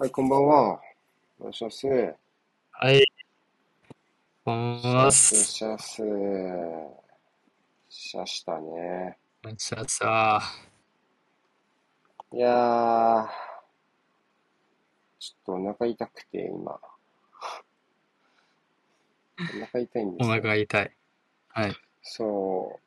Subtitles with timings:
[0.00, 0.80] はい、こんばんは。
[1.38, 1.86] お願いします。
[1.86, 3.04] はい、
[4.46, 5.10] こんばんは。
[5.10, 6.02] シャス、シャス。
[7.90, 9.18] シャしたね。
[9.58, 10.42] さあさ
[12.32, 13.28] いやー、
[15.18, 16.72] ちょっとお腹痛くて、今。
[16.72, 16.80] お
[19.66, 20.34] 腹痛いんでおすよ。
[20.40, 20.96] 腹痛い。
[21.48, 21.76] はい。
[22.00, 22.80] そ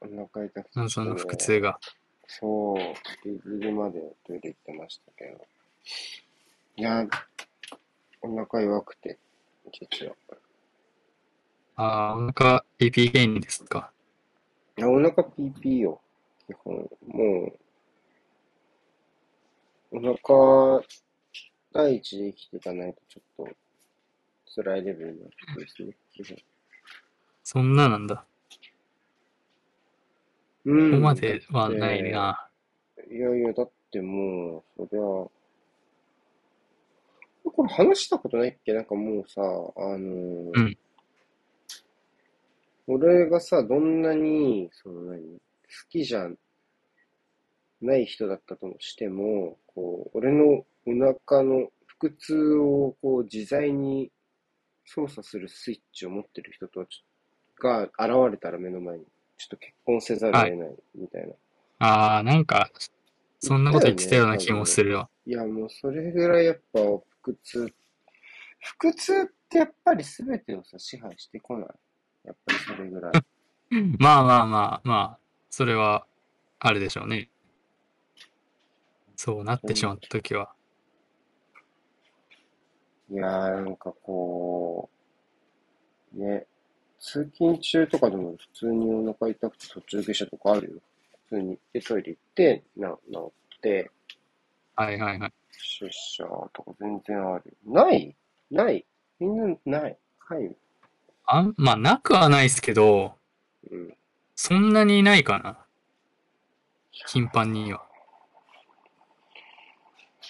[0.00, 0.04] う。
[0.04, 1.80] お腹痛くて、その腹痛が。
[2.28, 2.76] そう、
[3.24, 5.44] ギリギリまでトイレ行ってましたけど。
[6.76, 7.08] いやー、
[8.20, 9.18] お腹弱くて、
[9.72, 10.14] 実は。
[11.76, 13.90] ああ、お腹 PP 原因ですか？
[14.76, 16.00] いや、お腹 PP よ。
[16.46, 16.74] 基本。
[17.06, 17.52] も
[19.92, 20.00] う、お
[20.80, 20.84] 腹、
[21.72, 23.56] 第一で生きていかないとちょっと
[24.54, 25.96] 辛いレベルになってくるですね。
[26.12, 26.36] 基本。
[27.42, 28.26] そんななんだ。
[30.66, 30.90] うん。
[30.90, 32.48] ここまではないて、な。
[33.10, 35.35] いやいや、だってもう、そりゃ、
[37.56, 38.74] これ話したことないっけ？
[38.74, 40.78] なんかもうさ、あのーうん。
[42.88, 45.40] 俺がさ、どんなに、その何、好
[45.90, 46.28] きじゃ
[47.80, 50.92] ない人だったとしても、こう、俺のお
[51.28, 54.12] 腹の腹痛をこう自在に
[54.84, 56.86] 操作するスイッチを持ってる人と
[57.58, 57.92] が現
[58.30, 59.04] れたら目の前に、
[59.36, 60.50] ちょっと結婚せざるをはい。
[60.52, 61.32] 得ないみたいな。
[61.78, 62.88] ああ、なんか、言
[63.40, 64.66] そんなこと言ってたような気も分。
[64.66, 65.08] するわ。
[65.26, 66.80] いや、もうそれぐらいやっぱ
[67.26, 67.74] 腹痛、
[68.80, 71.68] 腹痛ってやっぱり全てをさ、支配してこない？
[72.24, 73.12] やっぱりそれぐらい。
[73.98, 75.18] ま あまあまあまあ、
[75.50, 76.06] それは
[76.60, 77.30] あるでしょうね。
[79.16, 80.54] そうなってしまったときは。
[83.10, 84.90] いやー、なんかこ
[86.14, 86.46] う、ね、
[86.98, 90.80] 通勤中とかでも普通にお腹痛くて途中下車とかあるよ。
[91.28, 91.58] 普通に。
[91.72, 93.90] で、トイレ行って、な、治って、
[94.74, 95.32] はいはいはい。
[95.58, 97.56] 出社とか全然ある。
[97.64, 98.14] ない？
[98.50, 98.86] ない
[99.18, 99.98] みんなない。
[100.18, 100.54] はい。
[101.24, 103.14] あん、まあ、なくはないですけど、
[103.70, 103.96] うん。
[104.34, 105.58] そんなにないかな。
[106.90, 107.84] 頻繁には。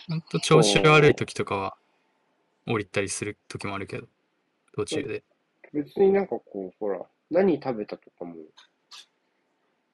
[0.09, 1.77] ほんと調子悪いそ時とかは
[2.67, 4.07] 降りたりする時もあるけど、
[4.75, 5.25] 途中で。
[5.73, 5.83] う。
[5.83, 8.37] 別になんかこう、ほら、何食べたとかも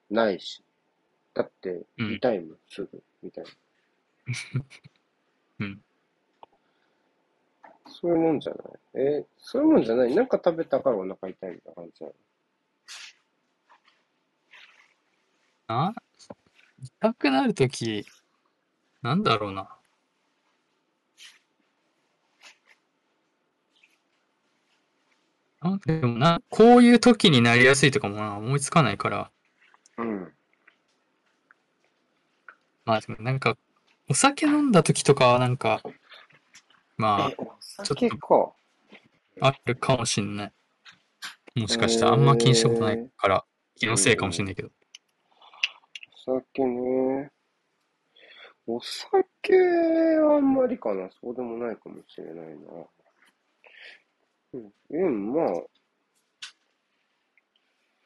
[0.09, 0.63] ないし。
[1.33, 2.13] だって、うん。
[2.13, 3.49] 痛いもん、すぐ、みたいな。
[5.59, 5.81] うん。
[7.87, 9.05] そういうもんじゃない？
[9.05, 10.15] え、そういうもんじゃない？
[10.15, 12.13] なんか食べたからお腹痛いみたいな感じなの？
[15.67, 15.93] あ、
[16.83, 18.05] 痛くなる時、
[19.01, 19.69] なんだろうな。
[25.61, 29.31] あ、でもな、こういう時になりやすいとかもな、思いつかないから。
[29.97, 30.33] うん。
[32.85, 33.55] まあでもなんか、
[34.13, 35.81] お酒飲んだ時とかはなんか、
[36.97, 38.53] まえ、おあ、ちょっと酒か。
[39.41, 41.59] あるかもしんない。
[41.59, 43.43] もしかしたらあんま気にしたことないえから、
[43.73, 44.33] 気ー、のせいかもうん。
[44.33, 44.69] しんないけど。
[46.27, 47.31] お酒ね。
[48.67, 49.57] お酒
[50.19, 51.09] はあんまりかな。
[51.19, 52.43] そうでもないかもしれないな。
[54.53, 55.47] うん、うん、まあ、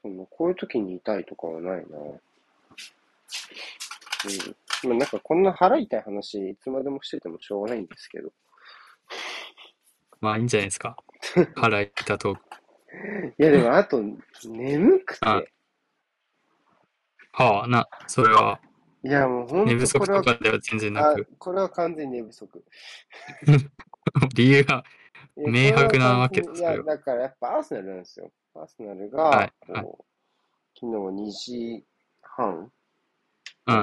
[0.03, 1.97] その、こういう時に痛いとかはないな。
[1.97, 2.17] うん。
[4.83, 8.31] まあ、なんかこんな腹痛い話、いつまでもしててもしょうがないんですけど。
[10.21, 10.95] まあいいんじゃないですか。
[11.55, 12.37] 腹痛と。
[13.37, 14.01] いや、でもあと、
[14.45, 15.51] 眠くあ、て。
[17.33, 18.59] はあ、な、それは、
[19.03, 22.63] いや、もうほ寝不足とかでは全然なあ、く、これは完全に寝不足。
[24.35, 24.83] 理由が
[25.37, 26.83] いや、明白なわけだ、それや、は。
[26.83, 28.31] だからやっぱアーセナルなんですよ。
[28.55, 29.83] アーセナルはが、い、はい。
[29.83, 30.05] こう、
[30.79, 31.85] 昨日2時
[32.21, 32.71] 半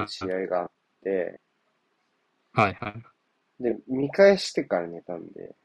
[0.07, 0.71] 試合があっ
[1.05, 1.39] て、
[2.53, 3.63] はい、はい。
[3.63, 5.55] で、見返してから寝たんで、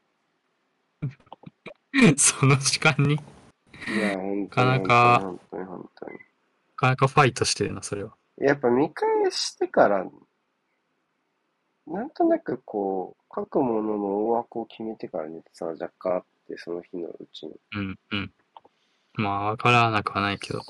[2.17, 6.13] その時間に、いや、本な当かなか、に本当に本当に本当に。
[6.13, 6.19] な
[6.75, 8.15] かなかファイトしてるな、それは。
[8.37, 10.05] やっぱ見返してから、
[11.87, 17.53] なんとなくこう、書くものの大枠を決めてから寝てさ、若干あって、その日のうちに。
[17.75, 18.33] うん、うん。
[19.15, 20.61] まあ、わからなくはないけど。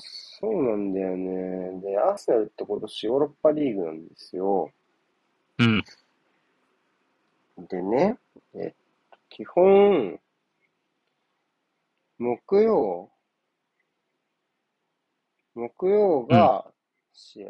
[0.42, 1.80] そうなんだよね。
[1.82, 4.72] で、アーセナルって今年ヨーロッパリーグなんですよ。
[5.58, 5.84] うん、
[7.68, 8.18] でね、
[8.56, 8.74] えっ
[9.08, 10.18] と、基本、
[12.18, 13.08] 木曜、
[15.54, 16.66] 木曜うん、が
[17.12, 17.48] 試合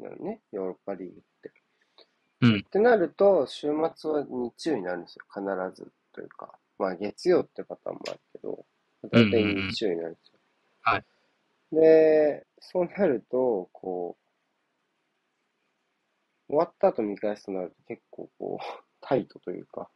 [0.00, 1.52] なのね、ヨーロッパリーグって。
[2.40, 2.58] うん。
[2.58, 5.44] ってなると、週末は日曜になるんですよ、必
[5.80, 6.52] ずというか。
[6.80, 8.66] まあ、月曜ってパターンもあるけど、
[9.04, 9.68] うん、大体うん、うん。
[9.70, 10.40] 日曜になるんですよ。
[10.82, 11.04] はい。
[11.72, 14.16] で、そうなると、こ
[16.48, 18.64] う、終わった後見返すとなると結構こう、
[19.00, 19.88] タイトというか、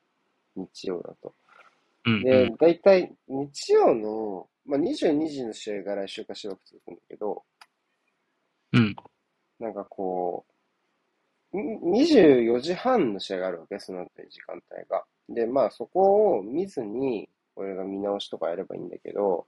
[0.56, 1.34] 日曜だと。
[2.06, 7.44] うん、うでん。、大体日曜の、まあ、22時の試合が来週かしばらく続くんだけど、
[8.72, 8.96] うん。
[9.58, 10.44] なんかこ
[11.52, 15.04] う、ん24時半の試合があるわけ、その後に時間帯が。
[15.28, 19.46] で、まあそこを見ずに、俺が見直しとかやればいいんだけど、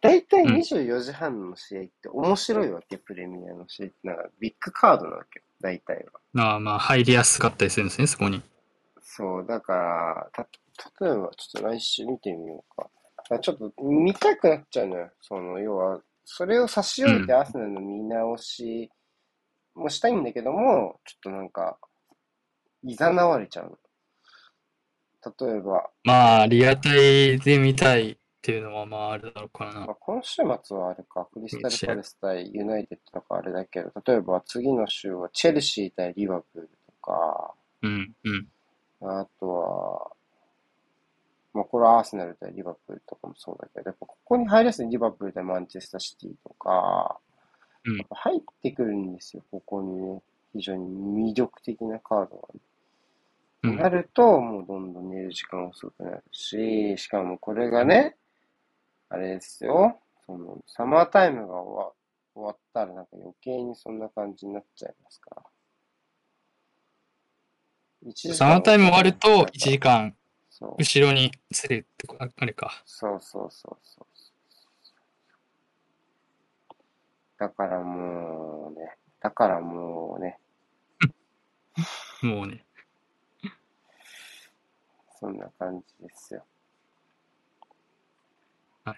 [0.00, 3.94] 大体うん24時半の試合って面白いわけ、プレミアの試合って。
[4.04, 6.42] なんかビッグカードなわけよ、大体は。
[6.42, 8.42] ああ、まあ、入りやすかったりするんですね、そこに。
[9.02, 12.88] そう、だから、た、例えばちょっと来週見てみようか。
[13.18, 15.10] だからちょっと見たくなっちゃうのよ。
[15.20, 18.90] その、要は、それを差し置いてうんアスナルの見直し
[19.74, 21.78] もしたいんだけども、ちょっとなんか、
[22.84, 23.78] いざなわれちゃうの。
[25.50, 29.94] 例えば、まあ、リアタイで見たいっていうのは、まあ、あるだろうからなまあ、。
[30.00, 38.46] 今週末はあれか、クリスタルパレス対ユナイテッドとかあれだけど、例えば次の週はチェルシー対リバプールとか、うん、うん。
[39.02, 40.10] あとは、
[41.52, 47.18] まあ、これはアーセナル対リバプールとかもそうだけど、やっぱここに入りやすいリバプール対マンチェスターシティとか、
[47.84, 50.22] うんやっぱ入ってくるんですよ、ここにね。
[50.54, 52.60] 非常に魅力的なカードが、ね。
[53.62, 58.16] うんなると、もうどんどん寝る時間遅くなるし、しかもこれがね、
[59.10, 61.92] あれですよ、その、サマータイムが終わ
[62.32, 65.42] 終わったらなんか余計にそんな感じになっちゃいますから。
[68.34, 70.14] サマータイム終わると、1時間。
[70.78, 72.82] 後ろにするってあれか。
[72.84, 74.06] そうそうそうそう。
[77.38, 80.38] だからもうね、だからもうね、
[82.22, 82.64] もうね。
[85.18, 86.44] そんな感じですよ。
[88.84, 88.96] はい。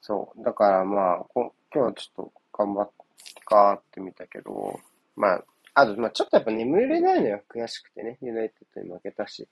[0.00, 0.42] そう。
[0.44, 4.80] だからまあ、こ今日はちょっと頑張ってかーってみたけど、
[5.16, 5.44] まあ、
[5.74, 7.42] あと、まあちょっとやっぱ眠れないのよ。
[7.48, 8.18] 悔しくてね。
[8.22, 9.48] ユナイテッドに負けたし。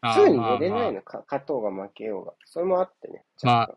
[0.00, 1.02] あすぐに寝れないの。
[1.02, 2.32] か勝とうが負けようが。
[2.46, 3.24] それもあってね。
[3.42, 3.74] まあ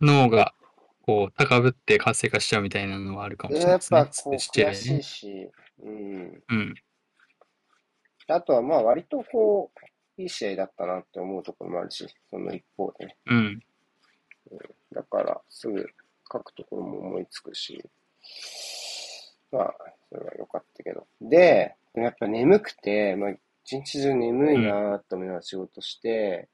[0.00, 0.54] 脳が、
[1.02, 3.98] こう、高ぶって活性化しちゃうみたいなのはあるかともしれないですね。
[3.98, 5.50] やっぱこう悔しいし、
[5.82, 6.42] うん。
[6.48, 6.74] うん。
[8.28, 9.80] あとはまあ割とこう、
[10.18, 13.16] いい試合だったなって思うところもあるし、その一方でね。
[13.26, 13.62] うん。
[14.92, 15.86] だから、すぐ
[16.30, 17.82] 書くところも思いつくし、
[19.52, 19.74] まあ、
[20.08, 21.06] それは良かったけど。
[21.20, 23.30] で、やっぱ眠くて、まあ、
[23.64, 26.48] 一日中眠いなーと思いながら仕事して、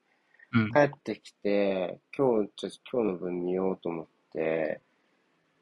[0.53, 0.71] うん。
[0.71, 4.81] 帰ってきて、今日、ちょ今日の分見ようと思って、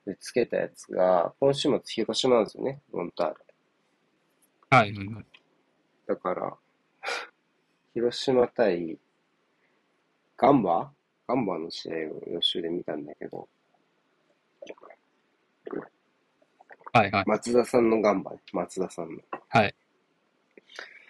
[0.06, 3.34] で、つけたやつが、今週末広島なんですよね、モンターレ。
[4.70, 5.24] はいはいはい。
[6.06, 6.56] だから、
[7.94, 8.98] 広島対
[10.36, 10.90] ガンバ？
[11.28, 11.98] ガンバの試合を
[12.32, 13.48] 予習で見たんだけど、
[16.92, 17.24] はいはい。
[17.26, 19.20] 松田さんのガンバね、松田さんの。
[19.48, 19.74] はい。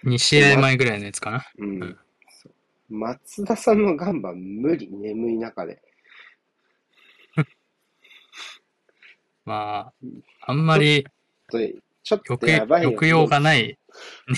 [0.05, 1.45] 2試合前ぐらいのやつかな。
[1.59, 1.83] うん。
[1.83, 1.99] うん
[2.29, 2.53] そう
[2.95, 5.81] 松田さんのガンバ無理、眠い中で。
[9.45, 9.93] まあ、
[10.43, 11.07] あんまり
[11.49, 11.59] と
[12.03, 12.91] ちょっと抑やばいよ。
[12.91, 13.79] 抑揚がない。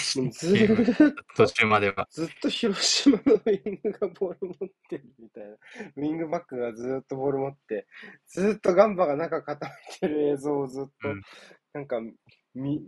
[0.06, 2.06] ずーっ途中までは。
[2.10, 5.50] ずっと広島のウィングがボール持ってるみたいな。
[5.96, 7.86] ウィングバックがずーっとボール持って、
[8.26, 11.22] ずーっとガンバが中固めてる映像をずっと、うん
[11.72, 12.00] なんか
[12.54, 12.80] 見、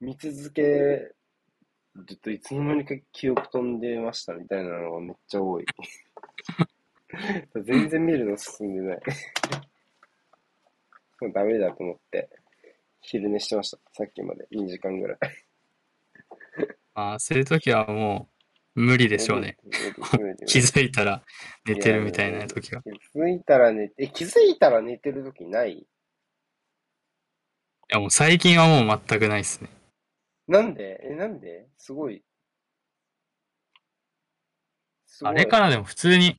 [0.00, 1.16] 見続ける
[2.20, 5.64] といつの間にか記憶飛んでましたみたいなのがめっちゃ多い。
[7.64, 9.00] 全然見るの進んでない。
[11.20, 12.28] もうダメだと思って、
[13.02, 13.78] 昼寝してました。
[13.92, 15.18] さっきまで2時間ぐらい。
[16.94, 18.28] ま あ、そういう時はも
[18.76, 19.58] う無理でしょうね。
[20.46, 21.22] 気づいたら
[21.66, 22.82] 寝てるみたいな時は。
[22.82, 25.72] 気づいたら寝て、え気づいたら寝てる時ない？
[25.72, 25.86] い
[27.88, 29.68] やもう最近はもう全くないですね。
[30.48, 31.00] なんで？
[31.02, 31.68] え、なんで？
[31.76, 32.24] すごい。
[35.06, 36.36] すごいあれかなでも普通に、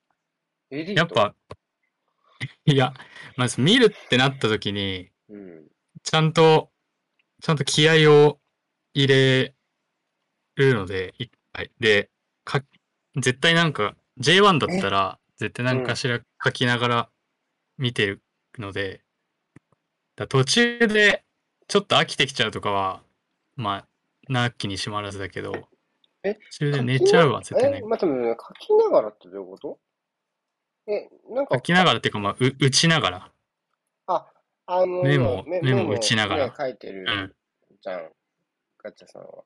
[0.71, 1.35] やっぱ、
[2.65, 2.93] いや、
[3.37, 5.67] まず見るってなった時に、うん。
[6.03, 6.69] ちゃんと、
[7.41, 8.39] ちゃんと気合を
[8.93, 9.55] 入れ
[10.55, 11.71] るので、一回。
[11.79, 12.09] で、
[12.43, 12.61] か、
[13.15, 17.09] 絶対なんか、J1 だったら、絶対何かしら書きながら
[17.77, 18.21] 見てる
[18.57, 19.01] ので、
[20.15, 21.23] だ途中で
[21.67, 23.01] ちょっと飽きてきちゃうとかは、
[23.55, 23.87] まあ、
[24.31, 25.53] なきにしもあらずだけど、
[26.23, 27.81] え途中で寝ちゃうは絶対え、ない。
[27.81, 29.79] 待って待って、書きながらってどういうこと？
[30.87, 33.32] え、なんか、書きながらっていうか、まあ、う打ちながら。
[34.65, 37.35] あ、あの、メモメメモ打ちながら今書いてるうん。
[37.81, 38.09] じゃん。
[38.77, 39.43] ガチャさんは。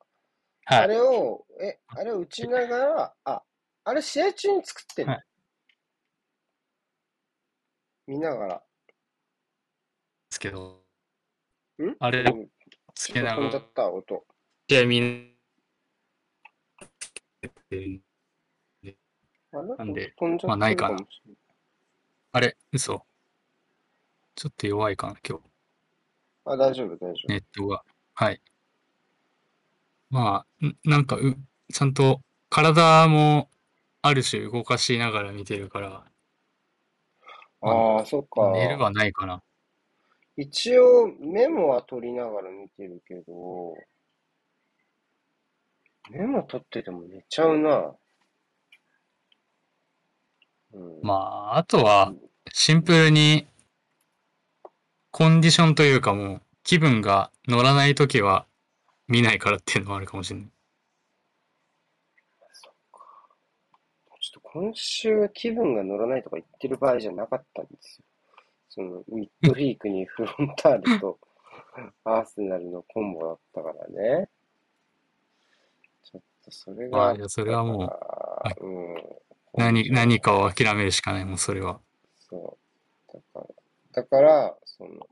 [0.64, 0.78] はい。
[0.80, 3.42] あれを、え、あれを打ちながら、あ、
[3.84, 5.24] あれ試合中に作ってるの、はい
[8.06, 8.54] 見ながら。
[8.56, 8.62] で
[10.30, 10.82] すけど、
[11.78, 11.94] ん？
[11.98, 12.48] あれうん
[12.94, 14.24] つけながら飛んじゃっ、た、音。
[14.70, 15.34] 試合見る。
[17.42, 18.00] あれ？
[19.52, 20.98] なんでまあないかな
[22.32, 22.56] あれ？
[22.72, 23.04] 嘘
[24.38, 25.42] ちょっと弱いかな、今日。
[26.44, 27.28] あ、大丈夫、大丈夫。
[27.28, 27.82] ネットが。
[28.14, 28.40] はい。
[30.10, 31.36] まあ、んなんかう、
[31.74, 33.50] ちゃんと体も
[34.00, 36.04] ある種動かしながら見てるから、
[37.62, 38.52] ああ、そっか。
[38.52, 39.42] 寝るはないかな。
[40.36, 43.74] 一応、メモは取りながら見てるけど、
[46.10, 47.96] メモ取ってても寝ちゃうな。
[50.72, 51.00] うん。
[51.02, 52.14] まあ、あとは、
[52.52, 53.48] シンプルに、
[55.18, 58.46] コンディションというかもう、気分が乗らないときは
[59.08, 60.48] 見ないからっていうのもあるかもしれない。
[64.20, 68.04] ちょっと今週気分が乗らないとか言ってる場合じゃなかったんですよ。
[68.68, 71.18] その、ミッドフィークにフロンターレと
[72.04, 74.28] アーセナルのコンボだったからね。
[76.04, 77.92] ちょっとそれがまあ、いや、それはも
[78.60, 78.94] う、うん。
[79.54, 81.80] 何、何かを諦めるしかない、もうそれは。
[82.20, 82.56] そ
[83.08, 83.12] う。
[83.12, 83.57] だから、
[83.98, 85.08] だから、その、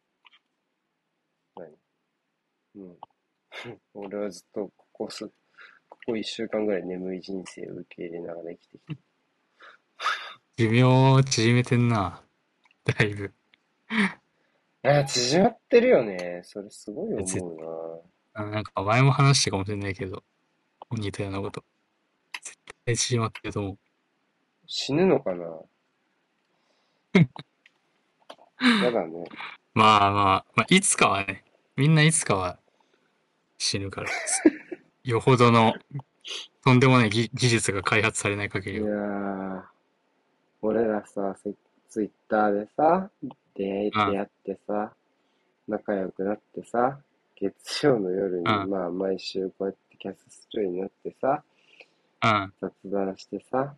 [1.56, 1.76] 何？
[2.76, 2.96] うん。
[3.94, 5.28] 俺はずっとここす、
[5.88, 9.02] ここ一週間ぐらい眠い人生を受け入れながら生きてきて。
[10.56, 12.22] 寿命縮めてんな。
[12.84, 13.24] だいぶ。
[13.24, 13.32] い
[14.82, 16.42] や、縮まってるよね。
[16.44, 18.40] それすごい思うな。
[18.40, 20.22] あなんか前も話したかもしれないけど、
[20.92, 21.64] 似たようなこと。
[22.40, 23.78] 絶対縮まってると思う。
[24.68, 25.60] 死ぬのかな？
[28.82, 29.24] やだね。
[29.74, 31.44] まあまあ、まあ、いつかはね、
[31.76, 32.58] みんないつかは
[33.58, 34.42] 死ぬからです。
[35.04, 35.74] よほどの、
[36.64, 38.82] とんでもない技技術が開発されない限いや。
[38.82, 39.62] ー、
[40.62, 41.54] 俺らさ、ツ
[41.88, 43.10] ツイッターでさ、
[43.54, 44.92] 出会出会ってさ、
[45.68, 46.98] 仲良くなってさ、
[47.36, 51.42] 月曜の夜に、うんまあ毎週こうやってキャスするようになってさ、
[52.22, 52.52] うん。
[52.60, 53.74] 雑談してさ、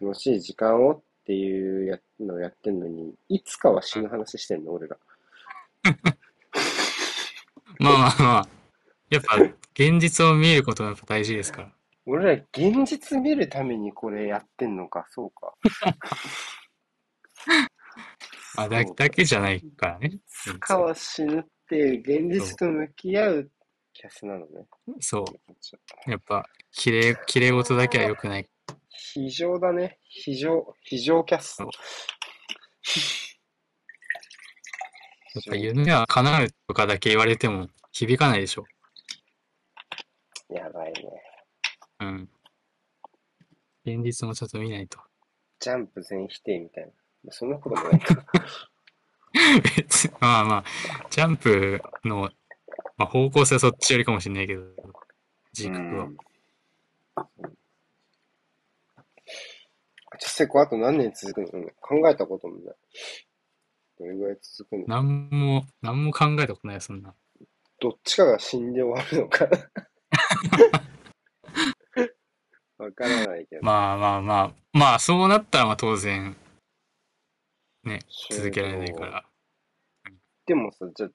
[0.00, 4.96] 楽しい時間をっていうやのをやってんのに、いつかは死ぬ話してんの、俺ら。
[7.80, 8.48] まあまあまあ、
[9.10, 9.34] やっぱ
[9.74, 11.72] 現実を見ることが大事ですから。
[12.06, 15.52] 俺ら現実見るためにこれやってんのか、そうか。
[18.58, 20.06] あだだけじゃないからね。
[20.06, 23.50] いつかは死ぬっていう現実と向き合う
[23.92, 24.68] キャスなのね。
[25.00, 25.26] そう。
[26.08, 28.48] やっぱ、綺麗、綺麗事だけは良くない。
[28.98, 29.98] 非常だね。
[30.04, 31.56] 非常、非常キャス。
[31.56, 31.70] そう
[35.34, 38.64] やっぱ夢は叶うとかだけ言われても響かないでしょ。
[40.48, 41.02] やばいね。
[42.00, 42.28] うん。
[43.84, 44.98] 現実もちょっと見ないと。
[45.60, 46.90] ジャンプ全否定みたいな。
[47.24, 48.24] まあそんなこともないか。
[49.76, 50.64] 別にまあまあ、
[51.10, 52.30] ジャンプの、
[52.96, 54.62] まあ、方向性はそっちよりかもしれないけど、
[55.52, 56.04] 軸は。
[56.04, 56.16] うん
[60.20, 62.76] 実際こうあと何年続くのか考えたこともない。
[63.98, 67.14] どれぐらい続くのなんも、なんも考えたことない、そんな。
[67.80, 69.46] どっちかが死んで終わるのか。
[72.78, 73.62] わからないけど。
[73.62, 76.36] まあまあまあ、まあそうなったらまあ当然、
[77.84, 79.24] ね、続けられないから。
[80.44, 81.10] でもさ、じゃあ、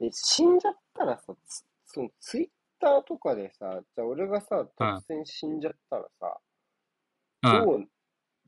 [0.00, 2.48] え、死んじゃったらさ、つそのツイッ
[2.80, 6.40] ターとかでさ、じゃあ俺がさ、突然死んじゃったらさ、
[7.42, 7.64] うん。
[7.64, 7.88] どう、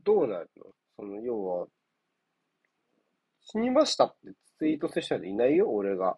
[0.06, 0.66] どうなるの？
[0.96, 1.66] その、要は、
[3.42, 6.16] 死にましたってツイートする人はいないよ、俺が。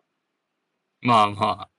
[1.01, 1.71] まあまあ。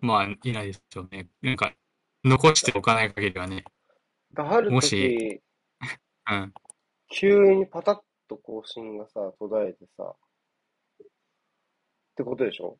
[0.00, 1.28] まあ、いないでしょうね。
[1.42, 1.74] なんか、
[2.24, 3.64] 残しておかない限りはね。
[4.32, 5.42] だあるも時し、
[6.30, 6.54] うん。
[7.08, 10.14] 急にパタッと更新がさ、途絶えてさ、
[11.02, 11.06] っ
[12.14, 12.78] てことでしょ？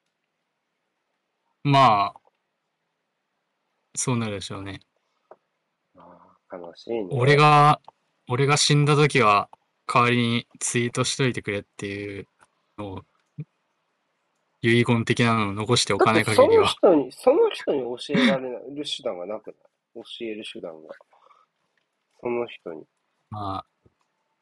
[1.64, 2.20] まあ、
[3.96, 4.80] そうなるでしょうね。
[6.52, 7.08] 悲しいね。
[7.10, 7.80] 俺が、
[8.28, 9.48] 俺が死んだ時は、
[9.86, 12.26] 代わりにツイートしといてくれっていう
[12.78, 13.02] のを、
[14.62, 16.64] 遺言的なのを残しておかない限りは。
[16.64, 19.54] の人に、その人に教えられる手段がなくない？
[19.94, 20.94] 教える手段が。
[22.20, 22.84] その人に。
[23.30, 23.66] まあ、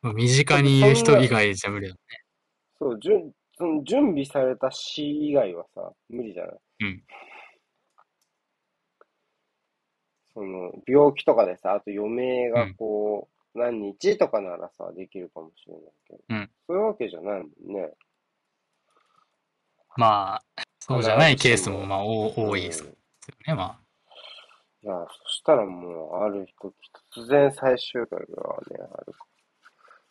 [0.01, 2.01] まあ身近にいる人以外じゃ無理だね。
[2.79, 6.57] そう、じゅんその準備された死以外はさ、無理じゃない？
[6.81, 7.05] うん。
[10.35, 16.21] その、病気とかでさ、あと余命がこう、何日とかならさ、できるかもしれないけど。
[16.29, 17.93] うんそういうわけじゃないもんね。
[19.97, 22.95] まあ、そうじゃないケースもまあ多多いですうんよ
[23.47, 23.55] ね。
[23.55, 23.81] ま
[24.83, 26.55] いや、そしたらもう、ある日
[27.17, 28.27] 突然最終回がね、
[28.93, 29.15] ある。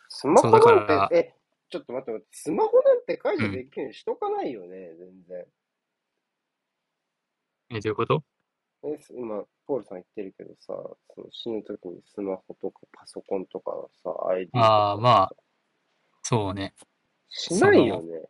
[0.07, 1.35] スマホなんらて、え、
[1.69, 5.41] ちょっと待って待って、スマホなんて解除できるようにしとかないよね、全然。
[5.41, 5.45] あ。
[7.75, 8.23] え、どういうこと？
[8.85, 10.73] え今、ポールさん言ってるけどさ、
[11.15, 13.71] その死ぬときにスマホとかパソコンとか
[14.03, 14.65] さ、ID とか。
[14.65, 15.35] ああ、まあ、
[16.21, 16.73] そうね。
[17.29, 18.21] しないよね。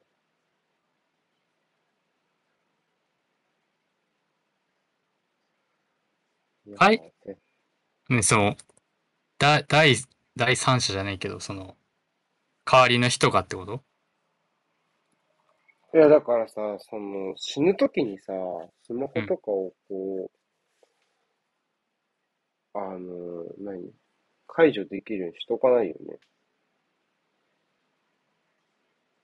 [6.66, 7.38] やはいえ
[8.10, 8.56] ね、その、
[9.38, 9.96] だ、第、
[10.36, 11.76] 第三者じゃないけど、その、
[12.66, 13.84] 代わりの人がってこと？
[15.94, 18.34] いや、だからさ、その、死ぬときにさ、
[18.82, 20.32] スマホとかをこう、
[22.74, 23.92] あの、何？
[24.48, 26.20] 解除できるようにしとかないよね。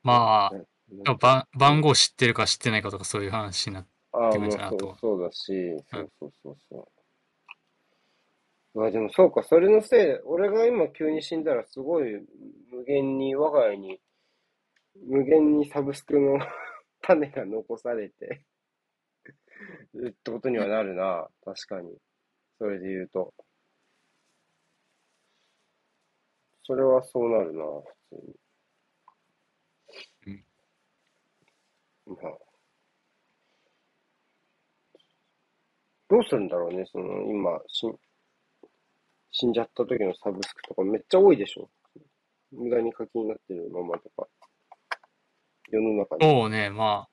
[0.04, 0.64] まあ、ね
[1.04, 8.80] でも番番号知ってるか知ってないかとかそういう話になって、ああ、ってもうそう感じだなとそうだし、そうそうそうそう。
[8.80, 12.22] まあでもそうか、それのせいで、俺が今急に死んだらすごい
[12.72, 14.00] 無限に我が家に、
[15.08, 16.40] 無限にサブスクの
[17.02, 18.42] 種が残されて
[19.96, 21.96] ってことにはなるな、確かに。
[22.60, 23.34] それで言うと。
[26.64, 27.84] それはそうなるな、普
[30.26, 30.44] 通に。
[32.06, 32.38] まあ。
[36.10, 37.98] どうするんだろうね、その、今、死ん、
[39.32, 41.70] 死んじゃった時のサブスクとかめっちゃ多いでしょ。
[42.52, 44.28] 無駄に課金になってるままとか。
[45.70, 46.26] 世の中に。
[46.26, 47.10] そうね、まあ、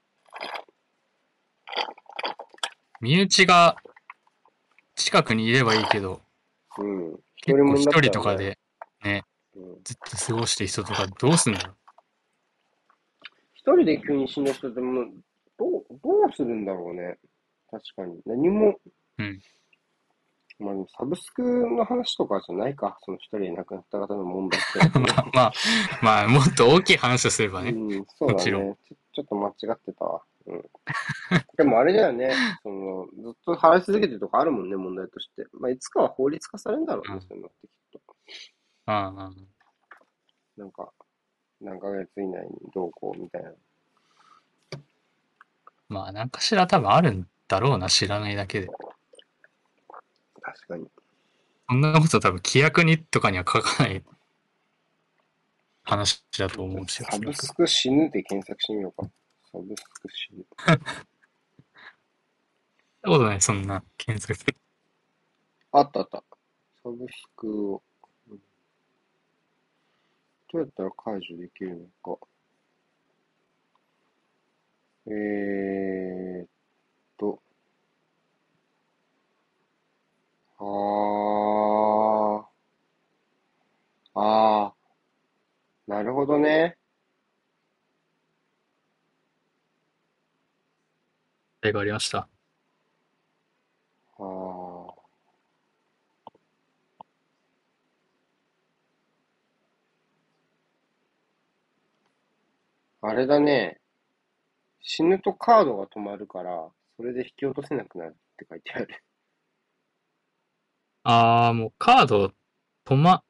[3.00, 3.76] 身内が
[4.97, 6.21] 近くにいればいいけど、
[6.79, 7.17] うん。
[7.43, 8.59] 結構一一人とかで
[9.05, 9.23] うん。
[9.85, 11.76] ずっと過ごしてる人とかどうすんだろう
[13.55, 15.07] 一人で急に死んだ人でも、
[15.59, 17.19] どう、どうするんだろうね。
[17.71, 18.21] 確かに。
[18.26, 18.79] 何も、
[19.19, 19.41] うん。
[20.59, 22.99] まあサブスクの話とかじゃないか。
[23.03, 24.99] その一人で亡くなった方の問題って。
[24.99, 25.53] まあ、まあ、
[26.03, 27.71] まあ、もっと大きい話をすればね。
[27.71, 28.76] うん、そうだもちろね。
[28.88, 30.23] ちょちょっと間違ってたわ。
[31.31, 31.43] うん。
[31.57, 32.35] でもあれだよね。
[32.62, 35.47] その、ずっと払い続けてるとかあるもんね、問題として。
[35.52, 38.00] まあ、いつかは法律化されるんだろうね、うんそういうのってきっと。
[38.87, 39.32] ああ、
[40.56, 40.93] なんか、
[41.60, 43.52] 何ヶ月以内にどうこうみたいな。
[45.89, 48.69] まあ、なんかしら多分あるんだろうな、知らないだけで。
[50.41, 50.87] 確かに。
[51.69, 54.04] そんなこと多分規約にとかには書かない
[55.82, 57.02] 話だと思うし。
[57.04, 59.10] サブスク死ぬで検索してみようか。
[59.56, 60.45] サブスク死ぬ。
[63.02, 64.54] そんなことない、そんな検索。
[65.73, 66.23] あったあった。
[66.82, 67.82] サブスクを。
[68.30, 68.38] うん
[70.52, 72.21] どうやったら解除できるのか。
[75.06, 76.49] えーっ
[77.16, 77.40] と。
[80.58, 84.21] あー。
[84.21, 85.90] あー。
[85.90, 86.75] なるほどね。
[91.60, 92.28] 例がありました。
[94.19, 94.97] あー。
[103.02, 103.80] あれだね。
[104.80, 108.88] 死ぬとカードが止まるから、それで引き落とせなくなるって書いてある。
[111.04, 112.32] ああ、もうカード
[112.84, 113.23] 止ま、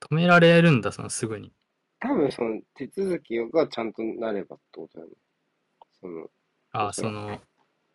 [0.00, 1.52] 止められるんだ、そのすぐに。
[1.98, 5.16] 多分その手続きがちゃんとなればってことだよね。
[6.00, 6.30] その、
[6.72, 7.40] ああ、その、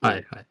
[0.05, 0.47] はいはい。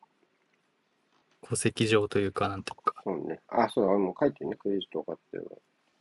[1.46, 2.94] 戸籍上というか、なんていうか。
[3.04, 3.40] そうね。
[3.48, 4.56] あ、そうだ、もう書いてるね。
[4.56, 5.56] クレジット分かってるわ。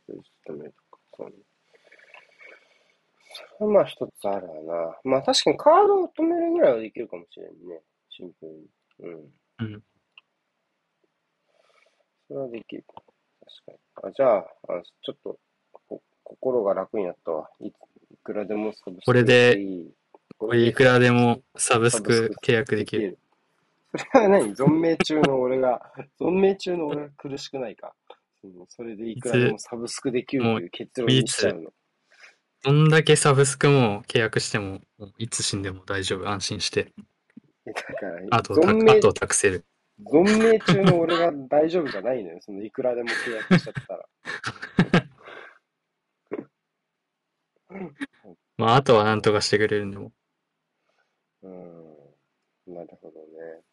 [0.06, 0.98] クレジット名とか。
[1.16, 1.32] そうね。
[3.58, 4.96] それはまあ一つあるわな。
[5.04, 7.80] まあ確かにカードを止めるぐらいはできるかもしれんね。
[8.10, 8.66] シンプルに。
[9.00, 9.66] うん。
[9.66, 9.82] うん。
[12.28, 12.84] それはできる。
[12.86, 13.02] 確
[13.66, 13.78] かに。
[14.02, 14.44] あ、じゃあ、あ
[15.02, 15.38] ちょっと、
[15.72, 17.50] こ心が楽になったわ。
[17.60, 17.72] いい
[18.22, 19.94] くらでもサブスクこれでいい。
[20.38, 23.18] これいくらでもサブスク契約できる。
[23.94, 24.04] る。
[24.12, 24.54] それは何？
[24.54, 25.80] 存命中の俺が、
[26.20, 27.94] 存命中の俺が苦しくないか？
[28.44, 31.70] うんそれでいくらでもサブスクできるという結論にしちゃうの。
[32.62, 34.80] どんだけサブスクも契約しても、
[35.18, 36.92] いつ死んでも大丈夫、安心して。
[37.64, 39.64] だから、あと、あと託せる。
[40.04, 42.38] 存命中の俺が大丈夫じゃないのよ。
[42.40, 44.06] そのいくらでも契約しちゃったら。
[48.56, 50.12] まあ、あとは何とかしてくれるんでも。
[51.42, 52.74] うん。
[52.74, 53.63] なるほどね。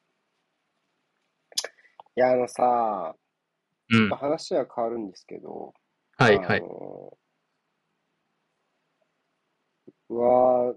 [2.18, 3.16] いや、あのさ、
[3.90, 4.10] うん。
[4.10, 5.74] 話は変わるんですけど、
[6.18, 6.62] はいはい。
[10.10, 10.76] うわー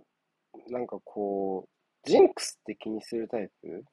[0.73, 1.69] なんかこ
[2.05, 3.85] う、ジンクスって気にするタイプ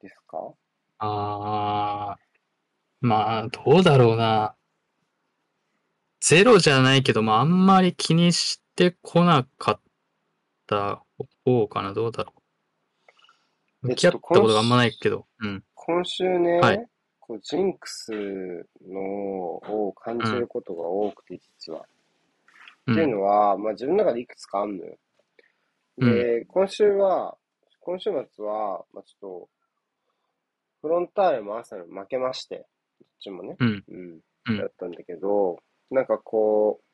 [0.00, 0.54] ですか？
[0.98, 2.18] ああ、
[3.00, 4.54] まあ、どうだろうな。
[6.20, 9.80] ゼロじゃないけど、まあ、あんまり気にしてこなかっ
[10.66, 11.04] た
[11.44, 11.92] 方かな。
[11.92, 12.32] どうだろ
[13.82, 15.26] 向き合ったことがあんまないけど。
[15.40, 15.64] うん。
[15.74, 16.86] 今週ね、はい
[17.24, 18.12] こうジンクス
[18.84, 21.86] のを感じることが多くて、実は。
[22.88, 22.92] う。
[22.92, 24.96] っていうんのは、まあ自分の中でいくつかあるのよ。
[25.98, 27.36] うんで、今週は、
[27.80, 29.48] 今週末は、まあちょっと、
[30.82, 32.66] フロンターレもアーセナルも負けまして、どっ
[33.20, 33.56] ちもね。
[33.58, 33.84] うん。
[33.88, 34.20] うん。
[34.48, 36.84] うんだったんだけど、なんかこう、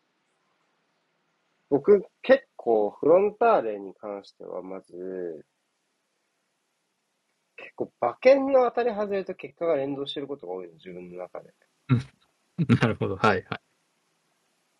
[1.70, 5.46] 僕結構フロンターレに関してはまず、
[7.58, 11.52] 結構馬券の当たり外れと結果が連動してることが多いの、自分の中で。
[12.80, 13.16] なるほど。
[13.16, 13.60] はいはい。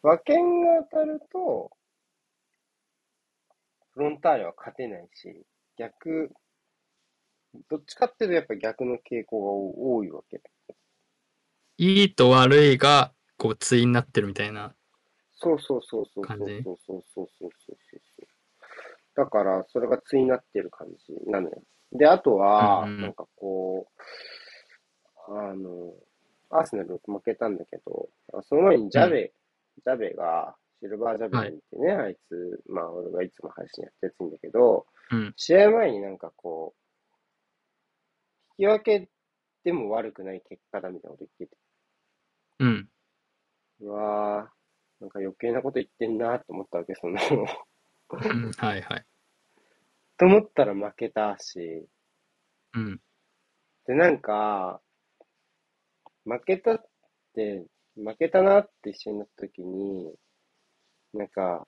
[0.03, 1.71] 馬券が当たると、
[3.95, 5.45] フロンターレは勝てないし、
[5.77, 6.31] 逆、
[7.69, 10.41] どっちかっていうとやっぱ逆の傾向が多いわけ。
[11.79, 14.75] いいと悪いが、こう、対になってるみたいな。
[15.35, 18.27] そうそうそうそうそうそうそうそうそうそうそう。
[19.14, 21.62] だから、それが対になってる感じなのよ。
[21.92, 23.88] で、あとは、うんうんなんかこ
[25.29, 25.94] う、あの、
[26.51, 28.09] アーセナル負けたんだけど、
[28.42, 29.33] その前にジャベ、
[29.77, 35.35] ジャベが、シルバージャベってね、あいつ、まあ俺がいつも配信やってるやついんだけど、うん。
[35.37, 39.09] 試合前になんかこう、引き分け
[39.64, 41.62] でも悪くない結果だみたいなこと言ってて、
[42.61, 42.88] うん。
[43.81, 49.07] うわー、なんか余計なこと言ってんなと思ったわけ、その、うんはいはい。
[50.19, 51.87] と思ったら負けたし、
[52.75, 53.01] うん。
[53.87, 54.81] で、なんか、
[56.25, 56.87] 負けたっ
[57.35, 57.65] て、
[57.97, 60.13] 負けたなって一緒になった時に、
[61.15, 61.67] なんか、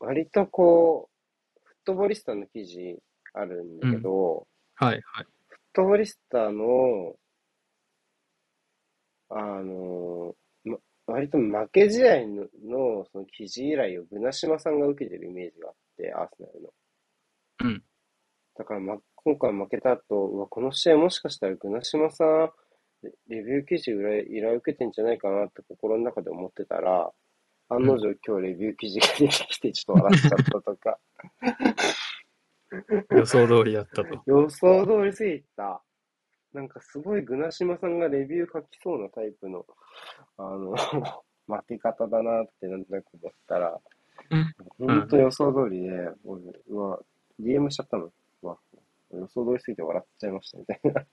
[0.00, 1.10] 割とこ
[1.56, 2.98] う、フットボリスタの記事
[3.34, 5.24] あるんだけど、はいはい。
[5.48, 7.14] フットボリスタの、
[9.28, 16.70] あの、ま、割と負け試合ののその記事依頼をグナシマさんが受けてるイメージがあって、アーセナルの。
[17.60, 17.82] うん。
[18.56, 22.50] だから、ま、今回負けた後、うわ、この試合もしかしたらグナシマさん、
[23.02, 27.10] レレビュー記事依頼依頼受けてんじゃないかなって心の中で思ってたら、
[27.68, 30.98] 案の定今日レビュー記事が出てきてちょっと笑っちゃったとか、
[33.10, 34.22] 予想通りだったと。
[34.26, 35.82] 予想通りすぎた。
[36.52, 39.64] なんかすごいグナシマさんがレビュー書きそうなタイプの、
[40.36, 40.74] あの、
[41.46, 43.80] 負け方だなってなんとなく思ったら、
[44.30, 47.00] うんほんと予想通りで、俺、うわ、
[47.40, 48.10] DM しちゃったの？
[48.42, 48.58] うわ、
[49.12, 51.04] 予想通りすぎて笑っちゃいましたみたいな。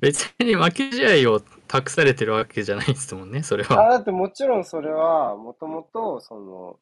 [0.00, 3.90] 別に負け試合を託されてるわけじゃないですもんね、それあ、は。
[3.90, 6.78] だってもちろんそれは、もともと、その、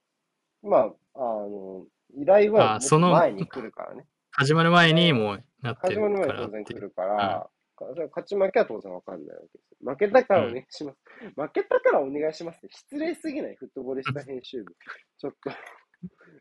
[0.62, 1.84] まあ、あの、
[2.16, 4.06] 依頼はあその前に来るからね。
[4.30, 6.46] 始まる前にもうなってる始まる前に。
[6.46, 9.90] 当然来るから、か勝ち負けは当然わかんないわけですよ。
[9.90, 10.98] 負けたからお願いします。
[11.36, 13.56] 負けたからお願いしますって失礼すぎない？
[13.56, 14.74] フットボールした編集部。
[15.18, 15.50] ちょっと。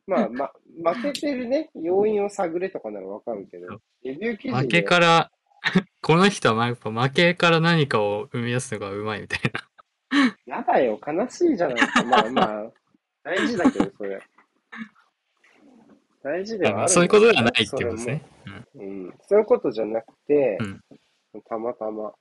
[0.08, 3.68] まあ、ま、負けてるね、要因を探れとかならわかるけど、
[4.04, 5.32] レビュー記事負けで、から、
[6.02, 9.70] この人はやっぱ負けから何かを生み出すのがうまいみたいな。
[10.46, 12.04] やだよ、悲しいじゃないか。
[12.04, 12.72] まあまあ、
[13.24, 14.20] 大事だけど、それ。
[16.24, 18.26] 大事ではあるそういうことではないってことですね。
[18.76, 20.82] うん、そういうことじゃなくて、うん
[21.48, 22.14] たまたま。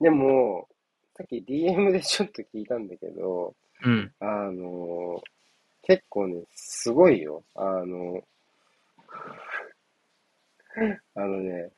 [0.00, 0.68] でも、
[1.16, 3.54] さっき DM でちょっと聞いたんだけど、
[3.84, 4.12] うん。
[4.18, 5.22] あの
[5.88, 7.42] 結構ね、すごいよ。
[7.54, 8.22] あの、
[11.14, 11.70] あのね、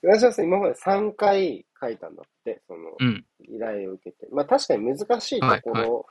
[0.00, 3.24] 浦島さん今まで3回書いたんだって、その、うん。
[3.40, 4.28] 依頼を受けて。
[4.32, 6.06] まあ確かに難しいところ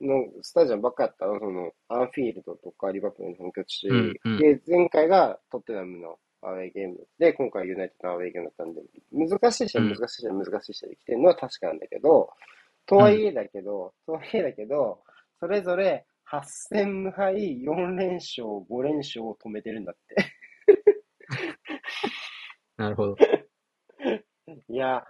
[0.00, 12.30] のスタジアムばっかやったら、その、アンフィールドとかリバプールの本拠地、うんうんで、前回がトッテナムのアウェーゲームで、今回ユナイテッドのアウェーゲームだったんで、難しい試合、うん難しい試合、難しい試合できてるのは確かなんだけど、
[12.84, 14.98] とはいえだけど、とはいえだけど、
[15.38, 20.16] それぞれ8戦無敗、4連勝、5連勝を止めてるんだって。
[22.78, 23.16] なるほど。
[24.68, 25.04] いや、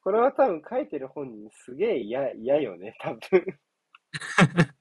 [0.00, 3.60] これは多分書いてる本人すげえ嫌、嫌よね、多分。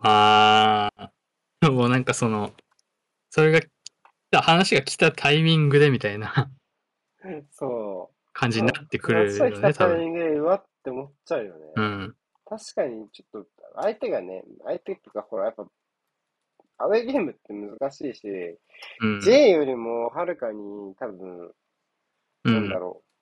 [0.00, 1.12] まあ、
[1.70, 2.54] もうなんかその、
[3.28, 6.50] それが、話が来たタイミングでみたいな
[7.50, 8.16] そう。
[8.32, 9.72] 感じになってくる話が来よね、多分。
[9.74, 11.72] たタイミングでうわって思っちゃうよね。
[11.76, 12.16] うん。
[12.46, 15.66] 確かにちょっと、相手がね、相手とかほら、やっぱ、
[16.78, 18.28] アウェーゲームって難しいし、
[19.00, 19.20] うん。
[19.20, 21.52] J よりもはるかに多分、
[22.44, 22.74] うんなんだ。
[22.76, 23.12] ろう。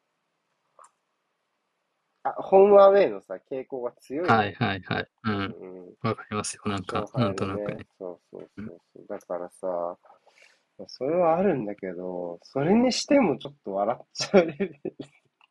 [2.22, 5.08] あ、ホームアウェイのさ、傾向が強いよはいはいはい。
[5.24, 5.32] うん。
[5.32, 5.94] うん。
[6.02, 6.62] わかりますよ。
[6.66, 7.86] なんか、勝敗なんとなのくね。
[7.98, 9.06] そうそうそうそう。
[9.08, 9.98] だからさ、
[10.88, 14.80] それはあるんだけど、それにしてもちょっと笑っちゃうレベル。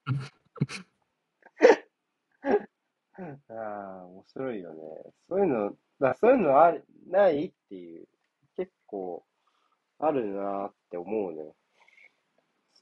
[3.50, 4.82] ああ、面白いよね。
[5.28, 8.08] そういうの、だそういうのあるないっていう。
[10.00, 11.56] あるなーって思うのよ。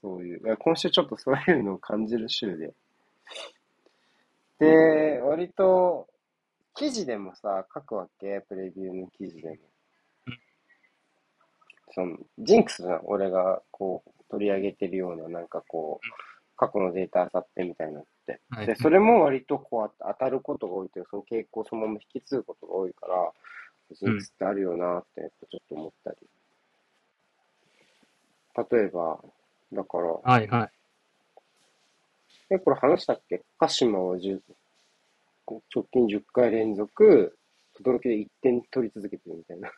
[0.00, 0.56] そういう。
[0.56, 2.72] 今週ちょっとそういうのを感じる週で。
[4.60, 6.08] で、割と、
[6.74, 9.56] 記事でもさ、書くわけ、プレビューの記事でも。
[11.90, 16.27] その、ジンクスじゃん、俺がこう、取り上げてるような、なんかこう、
[16.58, 18.40] 過去のデータ漁ってみたいなのって。
[18.50, 23.32] はいで、それも割とこう、当たることが多いというか、その傾向をそのまま引き継ぐことが多いから、
[23.92, 26.16] ジンクスってあるよなって、やっぱちょっと思ったり。
[28.70, 29.18] 例えば、
[29.72, 30.70] だから、はいはい。
[32.50, 33.42] え、これ話したっけ？
[33.58, 34.40] 鹿島は10
[35.46, 37.38] 直近10回連続、
[37.74, 39.70] 轟で1点取り続けてるみたいな。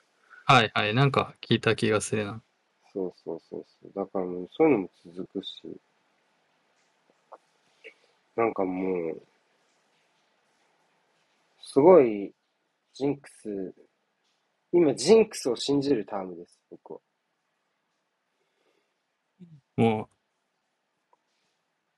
[0.47, 0.95] はいはい。
[0.95, 2.43] なんか聞いた気がするな。
[2.93, 3.93] そうそうそうそう。
[3.95, 5.63] だからもうそういうのも続くし、
[8.41, 9.23] なんかもう、
[11.61, 12.33] すごい、
[12.95, 13.75] ジンクス、
[14.73, 17.01] 今、ジンクスを信じるタームです、僕は。
[19.77, 20.09] もう、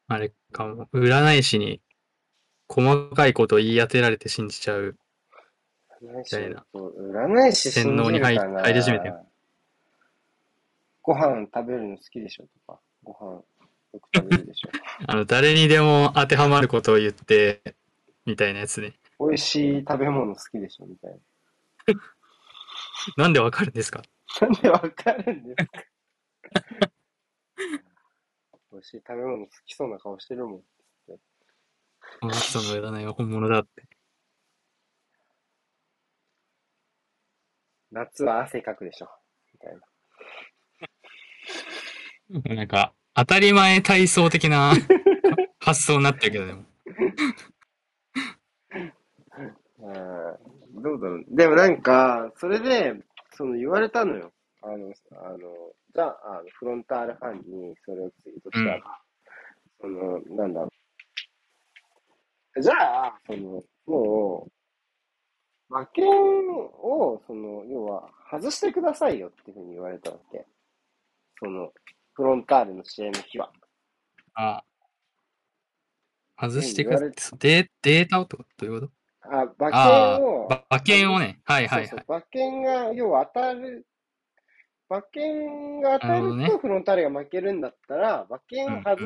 [0.08, 0.88] あれかも。
[0.92, 1.80] 占い師に
[2.66, 4.96] 細かいことを言い当てられて信じちゃう。
[6.02, 9.14] 占い師たいな占い師信洗脳に入り始めてる
[11.02, 13.42] ご飯食べるの好きでしょとか、ご飯
[13.92, 14.70] よく食べるでしょ。
[15.06, 17.76] あの、誰にでも当てはまることを言って、
[18.24, 18.94] みたいなやつね。
[19.18, 21.20] 美味しい食べ物好きでしょみたい
[23.16, 24.02] なんでわかるんですか？
[24.40, 24.48] な。
[24.48, 25.82] なんでわかるんですか？
[28.72, 30.62] 美味しい食べ物好きそうな顔してるもん。
[32.20, 33.84] この人の占いは本物だって。
[37.90, 39.08] 夏は汗かくでしょ
[39.52, 39.82] みたいな。
[42.56, 44.72] なんか、当たり前体操的な
[45.60, 46.64] 発想になってるけど、でも。
[49.78, 51.24] うんどうだろう。
[51.28, 52.94] でもなんか、それで、
[53.34, 54.32] その言われたのよ。
[54.62, 54.78] あの、あ
[55.30, 55.38] の、
[55.94, 58.82] じゃあ、あのフロンターレファンにそれをツイートしたら、
[59.80, 60.68] その、なんだろ
[62.56, 62.62] う。
[62.62, 64.52] じゃあ、その、もう、
[65.68, 70.46] 馬券を、その、要は、外してくださいよっていうふうに言われたわけ。
[71.38, 71.72] その、
[72.14, 73.50] フロンターレの試合の日は。
[74.34, 74.62] あ
[76.38, 76.46] あ。
[76.48, 77.38] 外してくれださい。
[77.38, 78.92] デデータをってことどういうこと？
[79.22, 81.40] あ、馬あ券を、あ、馬券をね。
[81.44, 82.20] はいはいそうそうはい。
[82.20, 83.86] 馬券が、要は当たる、
[84.90, 88.98] 馬券が当たるとフロンターレが負けるんだったら、馬券を外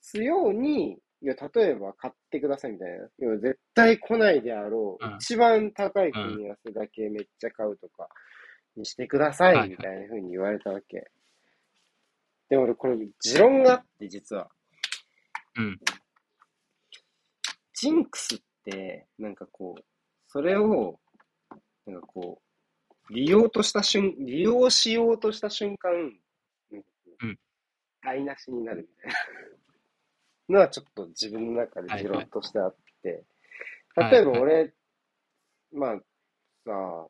[0.00, 3.08] すように、いや、例えば買ってくださいみたいな。
[3.18, 8.08] 要は絶対来ないであろう、うん一番高い組み合わせだけめっちゃ買うとか
[8.76, 11.10] にしてくださはいはいいみたいな風に言われたわけ。
[12.48, 14.50] で、俺これ、持論があって、実は。
[15.56, 15.80] うん。
[17.74, 19.84] ジンクスって、なんかこう、
[20.26, 20.98] それを、
[21.86, 22.40] なんかこ
[23.08, 26.76] う、利用とした瞬、利用しようとした瞬間、う
[27.22, 27.38] うん
[28.02, 29.12] 台無しになるみたい
[30.48, 33.24] なのはちょっと自分の中で持論としてあって、はい
[34.10, 34.72] 例えば俺、
[35.72, 35.98] まあ、
[36.64, 37.06] さ、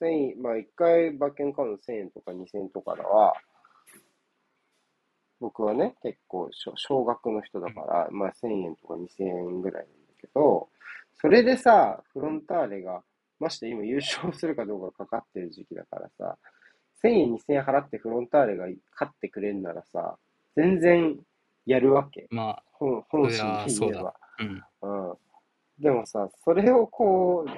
[0.00, 3.34] 1000円、まあ一回馬券買うの1000円とか2000円とかだは、
[5.40, 10.68] 僕はね、結構小少額の人だから、まあ1000円とか2000円ぐらいなんだけど、
[11.20, 13.02] それでさ、フロンターレが、
[13.38, 16.36] まして今優勝するかどうかかかってる時期だからさ、
[17.02, 20.16] 1000円2000円払ってフロンターレが勝ってくれんならさ、
[20.56, 21.18] 全然
[21.66, 22.26] やるわけ。
[22.30, 24.14] まあ、本本心で言えば。
[24.38, 25.08] うん。
[25.10, 25.16] うん。
[25.78, 27.50] でもさ、それをこう、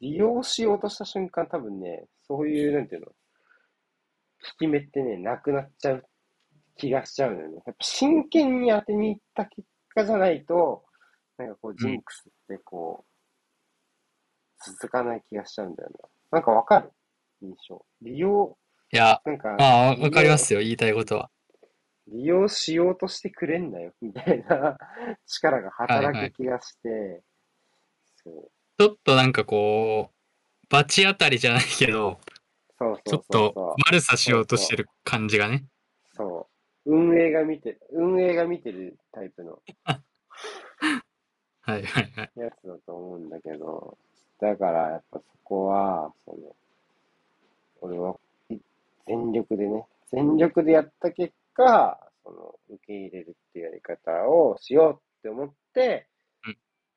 [0.00, 3.14] 利用しようとした瞬間、多分ね、そういう、なんていうの、効
[4.58, 6.04] き目ってね、なくなっちゃう
[6.78, 7.54] 気がしちゃうのよね。
[7.66, 10.84] やっぱ真剣に当てに行った結果じゃないと、
[11.36, 15.90] なんかこう、ジンクスってこう、続かない気がしちゃうんだよ
[16.30, 16.38] な。
[16.38, 16.90] なんかわかる？
[17.42, 17.84] 印象。
[18.02, 18.56] 利用、
[18.92, 20.60] いや、なんか、まあ、わかりますよ。
[20.60, 21.30] 言いたいことは。
[22.08, 24.78] 利用しようとしてくれんなよ、 みたいな
[25.26, 27.22] 力が働く気がして、
[28.24, 28.50] そう。
[28.78, 30.14] ちょっとなんかこう、
[30.70, 32.18] 罰当たりじゃないけど、
[32.78, 35.66] そうちょっそうそうと悪さしようとしてる感じがね。
[36.12, 36.57] そう。
[36.88, 39.60] 運営が見て、運営が見てるタイプの
[41.60, 42.32] はいはいはい。
[42.34, 43.98] やつだと思うんだけど、
[44.40, 46.56] だからやっぱそこは、その、
[47.82, 48.56] 俺はい
[49.06, 56.08] 全力でね、全力でやった結果、その、受け入れるっていうやり方をしようって思って、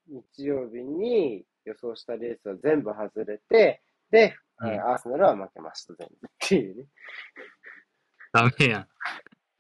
[0.08, 6.86] 日曜日に予想したレースは全部外れて、で、うんえーアーセナルは負けました、全部っていうね。
[8.32, 8.88] ダメやん。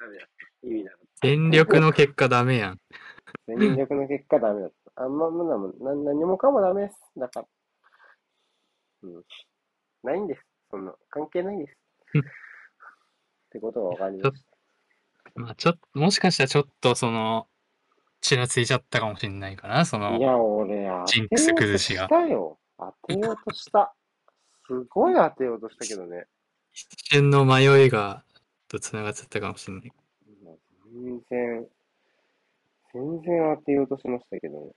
[0.01, 0.25] ダメだ
[0.63, 1.27] 意味なかった。
[1.27, 2.77] 全力の結果ダメやん。
[3.47, 5.03] 全力の結果ダメだった。
[5.03, 6.99] あんまもなもな何もかもダメです。
[7.17, 7.47] だから。
[9.03, 9.23] うん。
[10.03, 10.41] ないんです。
[10.71, 11.77] そんな、関係ないです。
[12.17, 12.21] っ
[13.51, 14.45] てことが分かりまし
[15.35, 17.47] まあちょっと、もしかしたらちょっとその、
[18.21, 20.09] ちらついちゃったかもしれないかな、そた。
[20.09, 22.59] のい、や、俺、当てジンクスようと崩しがしたよ。
[22.77, 23.93] 当てようとした。
[24.67, 26.25] すごい当てようとしたけどね。
[26.73, 28.23] 一瞬の迷いが、
[28.71, 29.91] と繋がっちゃったかもしれない。
[30.93, 31.67] 全然、
[32.93, 34.71] 全然当てようとしましたけどね。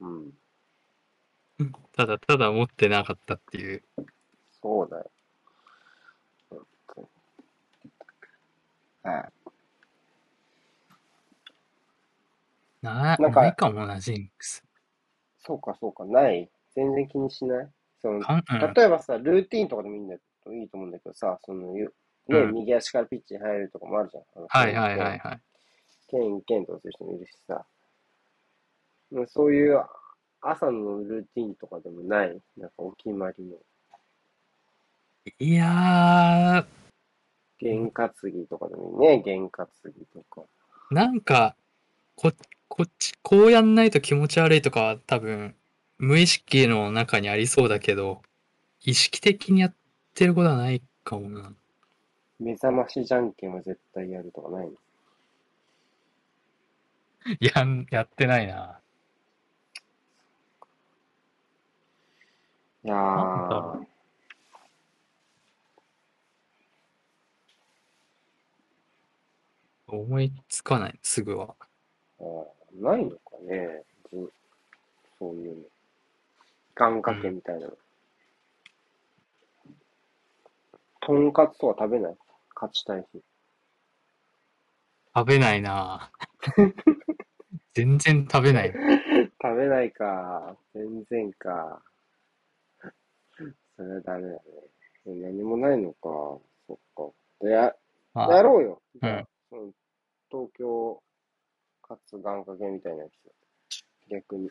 [1.58, 3.84] うん、ただただ持ってなかったっていう。
[4.60, 5.10] そうだよ。
[9.04, 9.32] はい。
[12.82, 14.64] な、なんかないかもな、ジンクス。
[15.38, 16.50] そうか、そうか、ない？
[16.74, 17.68] 全然気にしない？
[18.00, 18.20] その。
[18.74, 21.92] 例えばさ、ルーティンとかでもいいんだといいと思うんだけどさ、その、ゆ
[22.28, 24.24] ね、うん右足からピッチに入るとかもあるじゃん。
[24.48, 25.40] はいはいはいはい。
[26.08, 27.64] ケンケンとする人もいるしさ。
[29.10, 29.82] まあそういう
[30.40, 32.40] 朝のルーティンとかでもない？
[32.56, 33.56] なんかお決まりの。
[35.38, 36.66] いや
[37.58, 39.22] 験担ぎとかでもいいね。
[39.24, 40.42] 験担ぎとか。
[40.90, 41.54] ー、なんか、
[42.16, 42.32] こ、
[42.68, 45.54] こっち、こうやんないと気持ち悪いとかは多分、
[45.98, 48.22] 無意識の中にありそうだけど、
[48.84, 49.74] 意識的にやっ
[50.14, 51.52] てることはないかもな。
[52.38, 54.72] 目覚ましじゃんけんは絶対やるとかないの？
[57.40, 58.80] やん、やってないな。
[62.84, 63.86] いやなんだーろ、
[69.86, 71.54] 思いつかない、すぐは。
[72.20, 73.16] あーないのか
[73.48, 73.84] ね。
[74.12, 74.32] ず
[75.18, 75.62] そういうの。
[76.74, 77.72] 願掛けみたいなの。
[81.04, 82.16] とんかつとか食べない
[82.54, 83.20] 勝ちたい日。
[85.14, 86.10] 食べないな。
[87.74, 88.72] 全然食べない。
[88.72, 90.56] 食べないか。
[90.74, 91.82] 全然か。
[93.76, 94.40] それはダメだね。
[95.04, 95.98] 何もないのか。
[96.66, 97.46] そっか。
[97.46, 97.74] や、
[98.14, 98.82] まあ、やろうよ。
[99.02, 99.26] うん
[100.30, 101.02] 東京
[101.82, 103.12] かつ願掛けみたいなやつ。
[104.08, 104.50] 逆に。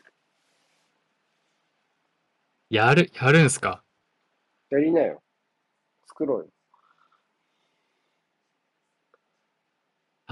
[2.70, 3.82] やる、やるんすか？
[4.70, 5.20] やりなよ。
[6.22, 6.46] 作ろうよ。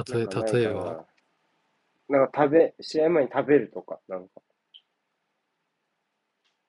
[0.06, 1.06] 例え、なんか例えば。
[2.08, 4.40] なんか食べ、試合前に食べるとか、なんか。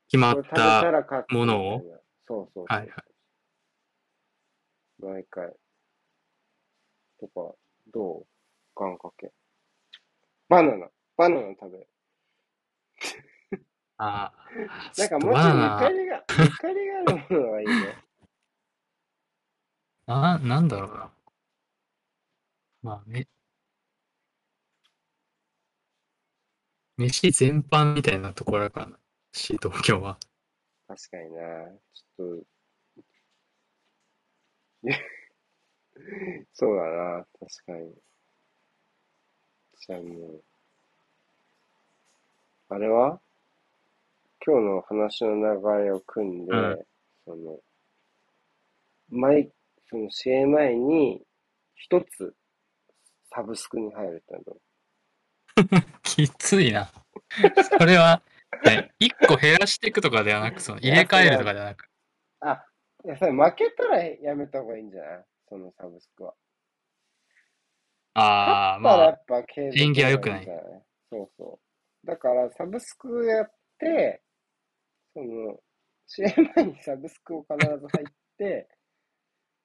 [0.09, 0.91] 決まっこれ食べたた。
[0.91, 1.77] ら勝つものを？
[1.77, 2.65] みたいなそうそうそう。
[2.67, 2.89] はいはい
[4.99, 5.51] 毎回。
[7.19, 7.55] とか、
[7.93, 8.25] どう？
[8.75, 9.31] 願掛け。
[10.49, 10.89] バナナ。
[11.17, 11.87] バナナ食べる。
[13.97, 17.73] ああ、なんかちょっともうちょいナナ、かりが、ゆかりがあるものがいいね。
[20.05, 21.11] な、なんだろうな。
[22.83, 23.27] まあ、め、
[26.95, 28.99] 飯全般みたいなところだからな。
[29.33, 30.17] し、東京は。
[30.87, 31.41] 確かにな。
[31.93, 32.45] ちょっと、
[36.53, 37.25] そうだな。
[37.39, 37.93] 確かに。
[39.85, 40.43] じゃあもう、
[42.69, 43.21] あれは？
[44.45, 46.85] 今日の話の流れを組んで、うん
[47.25, 47.59] その、
[49.09, 49.51] 前、
[49.91, 51.21] その試合前に、
[51.75, 52.33] 一つ、
[53.33, 55.91] サブスクに入るってのはどう？
[56.03, 56.89] きついな。
[57.77, 58.21] それは、
[58.65, 61.89] ね、一個減らしていくとかではなく、その入れ替えるとかではなく、
[62.39, 62.65] あ、
[63.03, 65.25] いや、それ負けたらやめた方がいいんじゃない？
[65.49, 66.33] そのサブスクは。
[68.13, 70.45] ああ、まあ、っぱ継続縁起は良くない？
[71.11, 71.59] そうそ
[72.03, 72.07] う。
[72.07, 74.21] だからサブスクやって、
[75.13, 75.59] その、
[76.07, 78.67] 試合前にサブスクを必ず入って、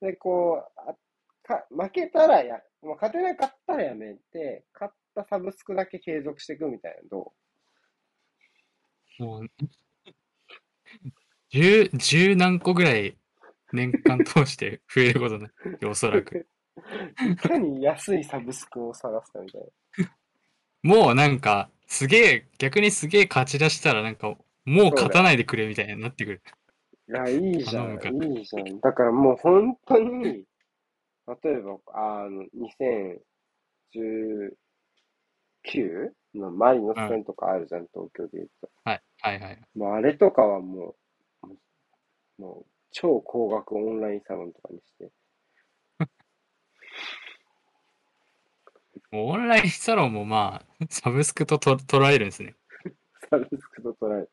[0.00, 0.94] で、こう、あ
[1.46, 7.32] か負けたらや、まあ、勝てなかったらやめて、勝ったサブスクだけ継続していくみたいなのど
[9.18, 9.48] もう、
[11.50, 13.16] 十、十何個ぐらい
[13.72, 16.36] 年間通して増えることになる、おそらく。
[16.36, 16.46] う
[17.32, 19.68] いかに安いサブスクを探すかみたいな。
[20.82, 26.42] もうなんか、すげえ、逆にすげえ勝ち出したらなんか、もう勝たないでくれみたいになってくる。
[27.08, 28.80] いや、いいじゃん、いいじゃん。
[28.80, 30.44] だからもう本当に、例
[31.52, 32.44] えば、あの、
[33.94, 34.56] 2019
[36.34, 38.68] のマリノス戦とかあるじゃん、東京で言うと。
[38.84, 39.60] はい、はい、はい。
[39.74, 40.96] もうあれとかはも
[41.42, 41.56] う、も
[42.38, 45.10] うもう超高額オンラインサロンとかにして。
[49.12, 52.56] もうオンラインサロンもまあ、サブスクとと捉えるんですね。
[53.30, 54.30] サブスクと捉える。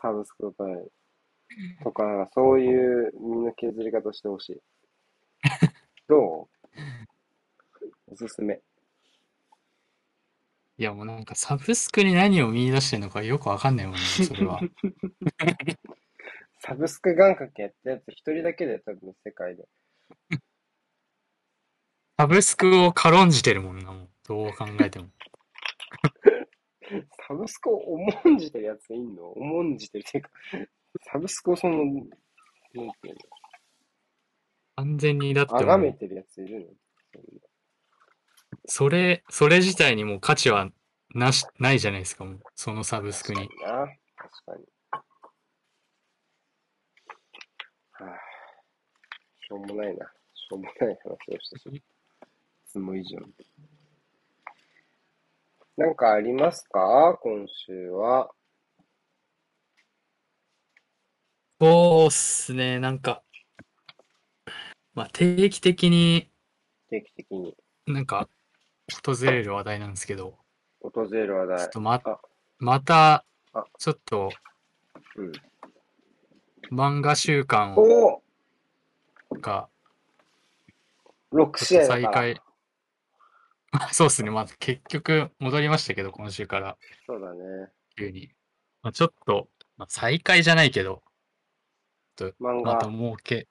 [0.00, 0.92] サブスクと捉える。
[1.82, 4.60] とか、なんかそういう身の削り方してほしい。
[6.08, 6.48] ど
[8.08, 8.12] う？
[8.12, 8.60] おすすめ。
[10.76, 14.60] いやもうなんかサブスクに何を見出してるのかよくわかんないもんね、 それは。
[16.58, 19.68] サブスク願掛けやったやつ一人だけで多分世界で。
[22.18, 24.08] サブスクを軽んじてるもんな、もう。
[24.26, 25.08] どう考えても。
[27.28, 29.30] サブスクを重んじてるやついんの？
[29.32, 30.30] 重んじてるっていうか、
[31.02, 32.08] サブスクをその、なんて
[32.78, 32.90] いう
[34.76, 36.66] 完全にだっての、もう崇めてるやついるの？
[38.66, 40.70] それ、それ自体にもう価値は
[41.14, 42.40] なし、ないじゃないですか、もう。
[42.54, 43.48] そのサブスクに。
[43.48, 43.86] 確かにな。
[44.16, 44.64] 確かに。
[47.92, 48.18] はあ、
[49.46, 50.06] しょうもないな。
[50.34, 51.76] しょうもない話をしてしまう。
[51.76, 51.82] い
[52.66, 53.32] つも以上に。
[55.76, 57.18] なんかありますか？
[57.22, 58.30] 今週は。
[61.64, 63.22] そうっすね、なんか、
[64.92, 66.30] まあ定期的に
[66.90, 67.56] 定期的に
[67.86, 68.28] なんか
[69.06, 70.36] 訪れる話題なんですけど、
[70.82, 71.70] 訪れる話題ちょっ。
[71.70, 72.20] とまあ、
[72.58, 74.30] またあ、ちょっと
[75.16, 75.32] うん。
[76.70, 78.22] 漫画週間を
[79.30, 79.70] おが
[81.32, 82.14] お !6 試合だ再から。
[82.14, 82.42] 開。
[83.90, 87.72] そうっすね、まあ結局戻りましたけど、今週からそうだね。
[87.96, 88.34] 急に。
[88.82, 89.48] まあ、ちょっと、
[89.78, 91.02] まあ、再開じゃないけど、
[92.14, 92.92] と漫また画。
[92.92, 93.48] 儲け、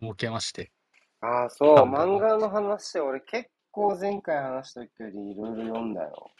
[0.00, 0.70] 儲けまして。
[1.20, 1.76] ああ、そう。
[1.86, 6.30] 漫画の話、俺結構前回話した時よりいろいろ読んだよ。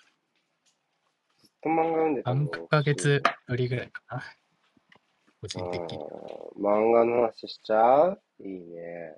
[1.40, 4.22] ずっと漫画読んでたの3ヶ月ぶりぐらいかな。
[5.40, 5.98] 個人的に。
[5.98, 6.06] うん
[6.62, 8.22] 漫画の話しちゃう？
[8.40, 9.16] いいね。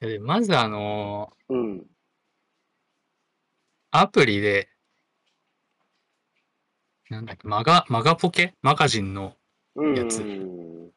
[0.00, 1.86] でまずあのーうん。
[3.92, 4.68] アプリで、
[7.08, 8.54] なんだっけ、マガ、マガポケ？
[8.60, 9.32] マガジンのうん。
[9.76, 10.90] やつうん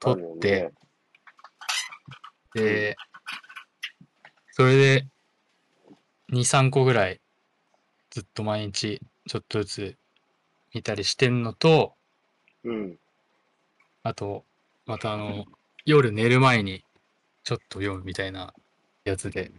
[0.00, 0.72] 撮あるよって、ね
[2.54, 2.96] で、
[4.52, 5.06] それで、
[6.30, 7.20] 2、3個ぐらい、
[8.10, 9.96] ずっと毎日、ちょっとずつ
[10.74, 11.94] 見たりしてんのと、
[12.64, 12.98] うん。
[14.02, 14.44] あと、
[14.86, 15.44] またあの、
[15.84, 16.84] 夜寝る前に、
[17.44, 18.52] ちょっと読むみたいな
[19.04, 19.52] やつで。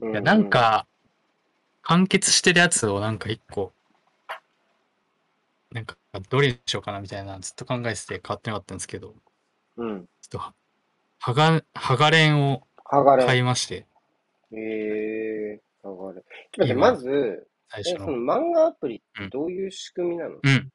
[0.00, 0.86] ういや、なん、か、
[1.82, 3.72] 完結してるやつをなんか一個、
[5.72, 5.97] なんか、
[6.30, 9.14] どれにしようかなみたいな、ずっと考えてて変わってなかったんですけど、
[9.76, 10.06] うん。
[10.06, 10.54] ちょっとは、
[11.18, 13.26] はが、はがれんを剥がれ。
[13.26, 13.86] 買いまして、
[14.52, 16.22] ええー、剥がれ。
[16.52, 18.04] ちょっと待って、今まず、え、最初の。
[18.06, 20.72] その漫画アプリってどういう仕組みなの、うん。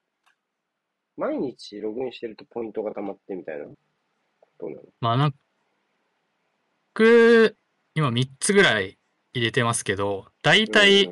[1.17, 4.81] 毎日ログインしてるとポイントが溜まってみたいなことなの？
[4.99, 5.33] まあ、なん
[6.95, 7.55] 僕、
[7.95, 8.99] 今3つぐらい
[9.33, 11.09] 入れてますけど、大体、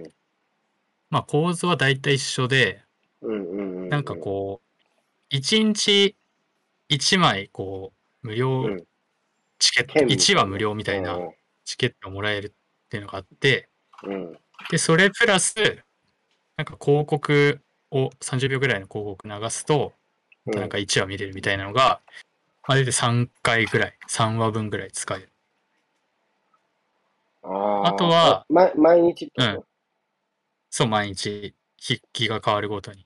[1.09, 2.83] まあ構図は大体一緒で、
[3.21, 3.70] うんうんうんうん。
[3.91, 6.15] なんかこう、1日
[6.89, 7.91] 1枚、こ
[8.23, 8.83] う、無料うん
[9.59, 11.19] チケット、券みたいな1話無料みたいな
[11.65, 13.69] チケットをもらえるっていうのがあって、
[14.03, 14.13] うん。
[14.13, 14.37] うん。
[14.69, 15.53] で、それプラス、
[16.55, 17.61] なんか広告
[17.91, 19.93] を、30秒ぐらいの広告流すと、
[20.47, 22.01] うんなんか1話見れるみたいなのが、
[22.67, 25.31] まあ、出て3回ぐらい、3話分ぐらい使える。
[27.43, 29.65] あーあとはえま、毎日ってこ
[30.71, 33.05] そう、毎日、筆記が変わるごとに。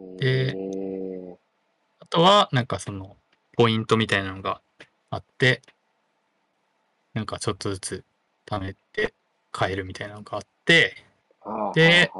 [0.00, 0.56] とで
[2.00, 3.16] あとは、なんかその、
[3.56, 4.62] ポイントみたいなのが
[5.10, 5.62] あって、
[7.14, 8.04] なんかちょっとずつ
[8.46, 9.14] 貯めて
[9.52, 10.94] 買えるみたいなのがあって、
[11.40, 12.10] はあで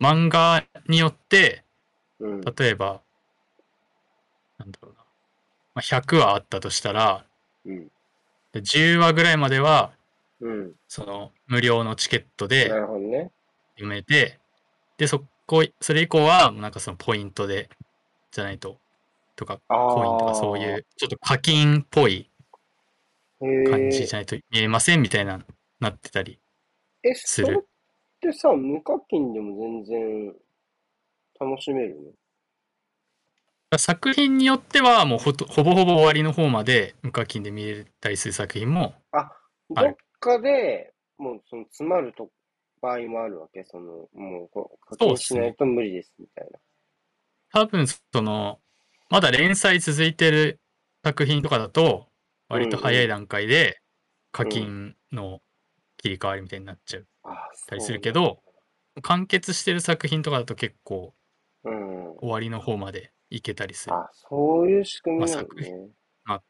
[0.00, 1.64] 漫画によって、
[2.20, 2.40] うん。
[2.40, 3.00] 例えば、
[4.58, 4.98] なんだろうな、
[5.74, 7.24] まあ、100話あったとしたら、
[7.64, 7.88] うん。
[8.52, 9.92] で10話ぐらいまでは、
[10.40, 10.72] うん。
[10.88, 13.30] その無料のチケットなでるほどね。
[13.74, 14.38] 読めて、
[14.96, 17.68] で、そこ、それ以降は、なんかそのポイントで、
[18.30, 18.78] じゃないと、
[19.34, 22.30] とか、コインとかそういう、ちょっと課金っぽい
[23.40, 25.40] へ感じえじゃないと見えませんみたいな、
[25.80, 26.38] なってたり。
[27.02, 27.46] え、する。
[27.46, 27.62] それっ
[28.20, 30.34] てさ、無課金でも全然
[31.40, 33.78] 楽しめるの？
[33.78, 39.34] 作品によっては、もうほとほぼほぼ終わりの方まで無課金で見れたりする作品も、は
[39.70, 42.30] いどっかでもうその詰まると
[42.80, 43.64] 場合もあるわけ？
[43.64, 46.58] その、もうこう課金しないと無理ですみたいな。
[47.52, 48.60] 多分その、
[49.10, 50.60] まだ連載続いてる
[51.04, 52.08] 作品とかだと、
[52.48, 53.80] 割と早い段階で
[54.32, 55.40] 課金の
[55.96, 58.42] 切り替わりみたいになっちゃうあたりするけど、
[59.02, 61.14] 完結してる作品とかだと結構。
[62.20, 63.94] 終わりの方までいけたりする。
[63.94, 65.48] あ、そういう仕組みなの
[66.24, 66.42] まあ。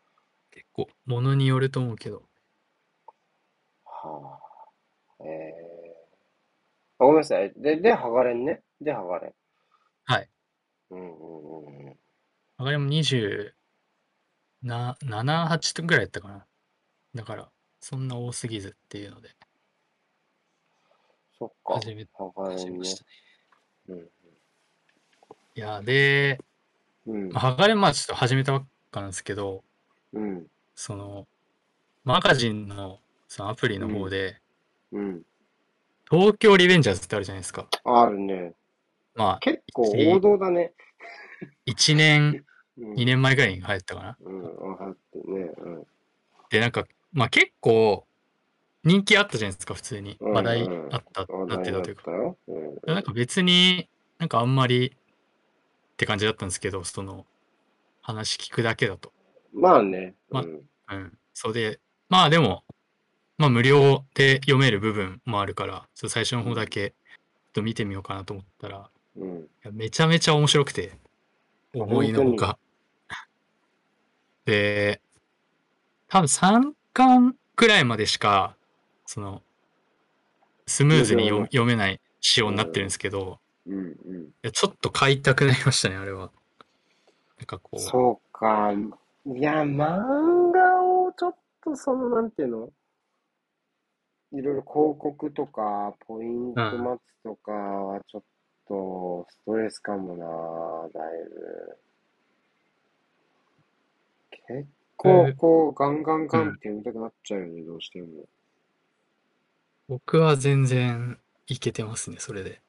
[0.50, 2.22] 結構、ものによると思うけど。
[3.84, 4.38] は
[5.20, 5.24] あ。
[5.24, 5.77] ええ
[6.98, 7.52] あごめんなさい。
[7.56, 8.62] で、で、剥がれんね。
[8.80, 9.34] で、剥がれん。
[10.04, 10.28] はい。
[10.90, 11.96] うんうんうんうん。
[12.58, 13.52] あれも20
[14.62, 16.46] な、7、8ぐらいやったかな。
[17.14, 19.30] だから、そんな多すぎずっていうので、
[21.38, 21.74] そっか。
[21.74, 22.96] 始め、剥がれんね始めまし。
[23.86, 24.00] たね。
[24.00, 24.10] うん。
[25.54, 26.40] いや、で、
[27.06, 27.40] うんまあ、。
[27.40, 29.62] ハガレンまあちょっと始めたばっかなんですけど、
[30.12, 30.46] うん。
[30.74, 31.26] その、
[32.04, 34.40] マガジンのそのアプリの方で、
[34.90, 35.22] うん。
[36.10, 37.66] 東京リベンジャーズってあるじゃないですか。
[37.84, 38.54] あるね。
[39.14, 39.82] まあ、結構
[40.14, 40.72] 王道だね。
[41.66, 42.44] 1年、
[42.78, 42.92] うん。
[42.94, 44.16] 2年前ぐらいに流行ったかな。
[44.20, 45.52] うん、分かってね。
[45.58, 45.86] うん。
[46.50, 48.06] で、なんか、まあ結構、
[48.84, 50.16] 人気あったじゃないですか、普通に。
[50.20, 52.10] うん話題あった、話なってたというか。
[52.86, 53.88] なんか別に、
[54.18, 57.26] なんかあんまりって感じだったんですけど、その、
[58.00, 59.12] 話聞くだけだと。
[59.52, 60.14] まあね。
[60.30, 60.68] まうん。
[60.90, 61.18] うん。
[61.34, 62.64] そうで、まあでも、
[63.38, 66.94] まあ無料で読める部分もあるから、ちょっと最初の方だけ、
[67.52, 69.48] と見てみようかなと思ったら、うん。
[69.72, 70.98] めちゃめちゃ面白くて、
[71.72, 72.58] 思いのほか。
[74.44, 75.00] で、
[76.08, 78.56] 多分3巻くらいまでしか、
[79.06, 79.42] その、
[80.66, 83.78] スムーズに読読めない仕様になってるんですけど、うん。
[83.78, 84.22] うん。
[84.24, 86.30] いやちょっと買いたくなりましたね、あれは。
[87.38, 88.72] なんかこう、そうか。
[88.72, 92.70] いや、漫画をちょっとその、なんていうの？
[94.32, 98.22] いろいろ広告とか、ポイント待つとかはちょっ
[98.66, 101.78] とストレスかもな、だいぶ。
[104.30, 108.08] 結構、こう、ガンガンガンって読みたくなっちゃうよね、どうしても。
[109.88, 112.60] 僕は全然いけてますね、それで。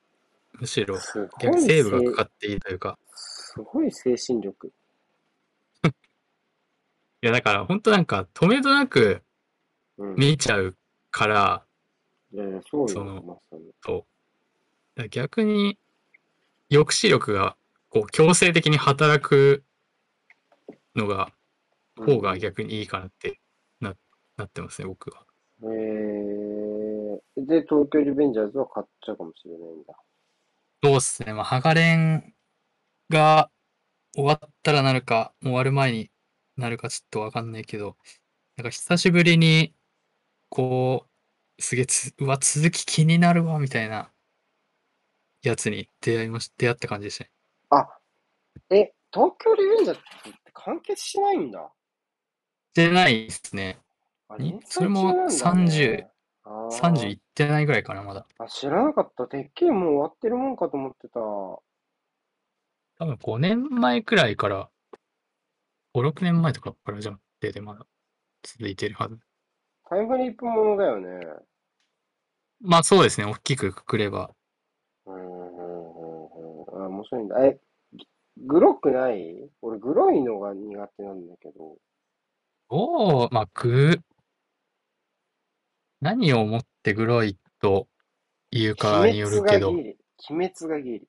[0.53, 4.71] むしろ、すご逆セーブがせかかっていいというか、すごい精神力。
[7.21, 9.21] いやだから本当なんか止めどなく
[9.97, 10.15] うん。
[10.15, 10.75] 見ちゃう
[11.11, 11.65] から、
[12.33, 15.09] いやいや、そうよ、そのまさに。
[15.09, 15.77] 逆に
[16.69, 17.55] 抑止力が
[17.89, 19.63] こう強制的に働く
[20.95, 21.31] のが、
[21.95, 23.39] 方が逆にいいかなって
[23.79, 23.95] な
[24.37, 25.25] なってますね、僕は。
[25.63, 29.93] えー、で、東京リベンジャーズは買っちゃうかもしれないんだ。
[30.81, 31.33] そうっすね。
[31.33, 32.33] まあ、ハガレン
[33.09, 33.49] が
[34.15, 36.11] 終わったらなるか、もう終わる前に
[36.55, 37.97] なるかちょっとわかんないけど、
[38.55, 39.73] なんか久しぶりに、
[40.49, 41.05] こ
[41.57, 44.11] う、すげえつ、うわ、続き気になるわ、みたいな
[45.41, 47.31] やつに出会いまし、出会った感じでしたね。
[47.69, 47.87] あ、
[48.71, 51.71] え、東京リベンジャーズって完結しないんだ。
[52.71, 53.79] してないですね。
[54.29, 56.07] あに連載それも中なんだね
[56.43, 58.25] あー30いってないぐらいかな、まだ。
[58.37, 59.27] あ、知らなかった。
[59.27, 61.19] てっきりもう終わってるもんかと思ってた。
[61.19, 61.63] 多
[62.99, 64.69] 分5年前くらいから、
[65.93, 67.85] 5、6年前とかからじゃなくて、でまだ
[68.43, 69.17] 続いてるはず。
[69.89, 71.25] タイムリープものだよね。
[72.61, 74.31] まあそうですね、大きくくくれば。
[75.05, 76.83] うん、うん、うん、うん。
[76.83, 77.45] あ、面白いんだ。
[77.45, 77.59] え、
[78.45, 79.49] グロくない？
[79.61, 81.77] 俺、グロいのが苦手なんだけど。
[82.69, 83.99] おお、まあ、ぐ、
[86.01, 87.87] 何をもってグロいと
[88.51, 89.97] いうかによるけど、鬼滅がギリ。
[90.29, 91.07] 鬼滅がギリ。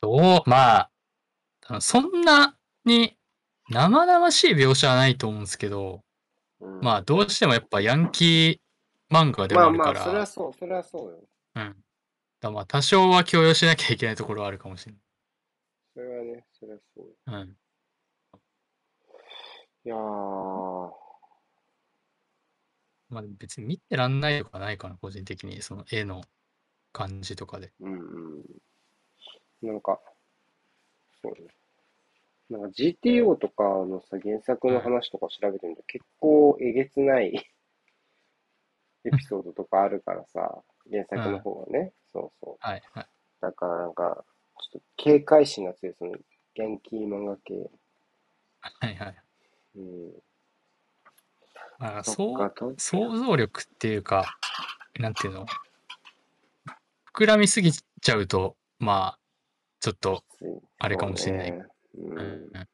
[0.00, 0.88] どう、ま
[1.68, 3.18] あ、そんなに
[3.70, 6.02] 生々しい描写はないと思うんですけど、
[6.60, 11.18] うん、まあ、どうしてもやっぱヤンキー漫画でもまあまあ、あるから、それはそう、それはそうよ。
[11.56, 11.76] うん。
[12.40, 14.94] だまあ、多少は許容しなきゃいけないところはあるかもしれ
[15.94, 17.06] それはね、それはそう。
[17.26, 17.56] うん。
[19.84, 20.90] いやー、
[23.08, 26.22] まあ、別に見てらんないとかないかな、個人的に、その絵の
[26.92, 27.72] 感じとかで。
[27.80, 27.96] うんう
[28.40, 28.44] ん。
[29.62, 30.00] なんか、
[31.22, 31.48] そうね。
[32.48, 37.34] なんか GTO とかのさ、原作の話とか調べてみると結構えげつない
[39.04, 41.92] エピソードとかあるからさ、原作の方はね。
[42.12, 42.56] そうそう。
[42.60, 43.06] はい、はい。
[43.40, 44.24] だからなんか、
[44.72, 46.12] ちょっと警戒心が強い、その、
[46.54, 47.70] ヤンキー漫画系。
[48.60, 49.22] はい、はい。
[49.76, 50.12] うん。
[51.78, 54.38] まあ、そそうっか、と、想像力っていうか、
[54.98, 55.46] なんていうの、
[57.14, 59.18] 膨らみすぎちゃうと、まあ、
[59.80, 60.24] ちょっと、
[60.78, 62.66] あれかもしれないそうん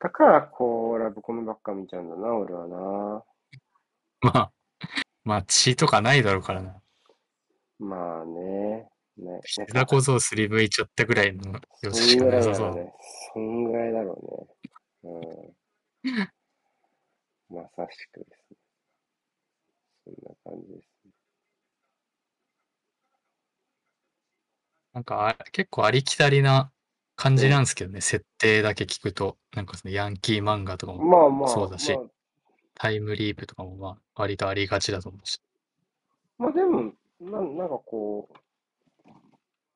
[0.00, 3.24] だから、こう、ラブコメばっか見ちゃうんだな、俺はな。
[4.20, 4.52] まあ、
[5.24, 6.80] まあ、血とかないだろうからな。
[7.80, 8.88] まあね。
[9.16, 9.40] ね。
[9.44, 11.52] 膝小僧すりむいちゃったぐらいの
[11.82, 12.68] 描写しかないさそう。
[12.68, 12.92] だろうね。
[13.34, 14.46] そんぐらいだろ
[15.02, 15.54] うね。
[17.50, 17.56] うん。
[17.56, 18.56] まさしくですね。
[20.04, 20.97] そんな感じです
[24.98, 26.72] なんか、あ結構ありきたりな
[27.14, 32.02] 感じなんですけどね、設定だけ聞くと、なんかそのヤンキー漫画とかもまあまあ、そうだしまあ、
[32.74, 35.40] タイムリープとかもまあ、割とありがちだと思うし。
[36.36, 38.28] まあでも、ななんかこ
[39.06, 39.10] う、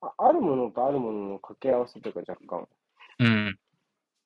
[0.00, 2.68] ああるものとあるものの掛け合わせというか若干。
[3.20, 3.58] うん。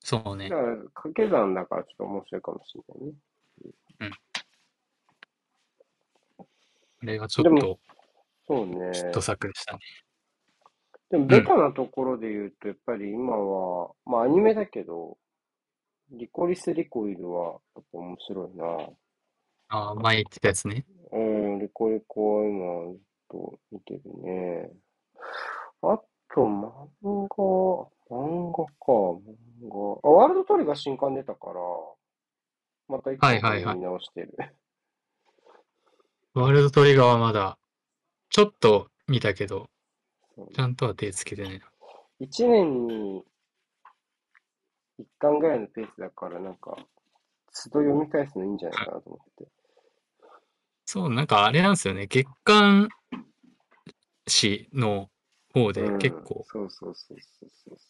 [0.01, 0.57] そうねだ。
[0.57, 3.12] から掛け算だからちょっと面白いかもしれないね。
[7.03, 7.78] あれがちょっでと
[8.47, 8.92] そうね。
[8.94, 9.80] ヒット作でしたね。
[11.11, 15.18] でも、ベタなところで言うと、やっぱり今は、まあアニメだけど、
[16.11, 18.64] リコリス・リコイルは、やっぱ面白いな。
[19.68, 20.84] ああ、前言ってたやつね。
[21.12, 23.00] うん、リコリコは今、ずっ
[23.30, 24.70] と見てるね。
[25.82, 26.00] あ
[26.34, 26.70] と、漫
[27.02, 29.20] 画、漫画か、漫
[29.68, 30.09] 画。
[30.09, 31.54] あ、ワールドトリガー新刊出たから、
[32.88, 34.36] また一個はいはいはい見直してる。
[36.34, 37.59] ワールドトリガーはまだ、
[38.28, 39.68] ちょっと見たけど、
[40.55, 41.66] ちゃんとは手つけてないな。
[42.18, 43.24] 一年に
[44.99, 46.76] 一巻ぐらいのペースだから、なんか、
[47.64, 49.49] 都度読み返すのいいんじゃないかなと思って。
[50.84, 52.07] そう、なんかあれなんですよね。
[52.07, 52.89] 月刊
[54.26, 55.11] 誌の
[55.53, 57.87] 方でうん結構そうそうそうそうそうそ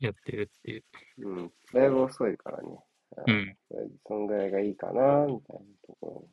[0.00, 0.84] やってるっていう。
[1.18, 1.28] う。
[1.28, 1.52] うん。
[1.72, 2.78] だいぶ遅いからね。
[3.26, 3.56] うん。
[4.06, 6.28] そんぐらいがいいかな、みたいなとこ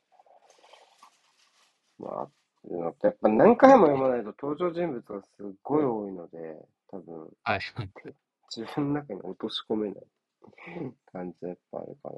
[2.00, 2.08] ろ。
[2.08, 2.30] まあ、
[2.66, 6.38] でもやっぱ何回も読まないと登場人物がすっごい多いので、
[6.92, 7.60] 多分はい。
[8.56, 10.04] 自分の中に落とし込めない
[11.12, 12.16] 感じはやっぱあるかな。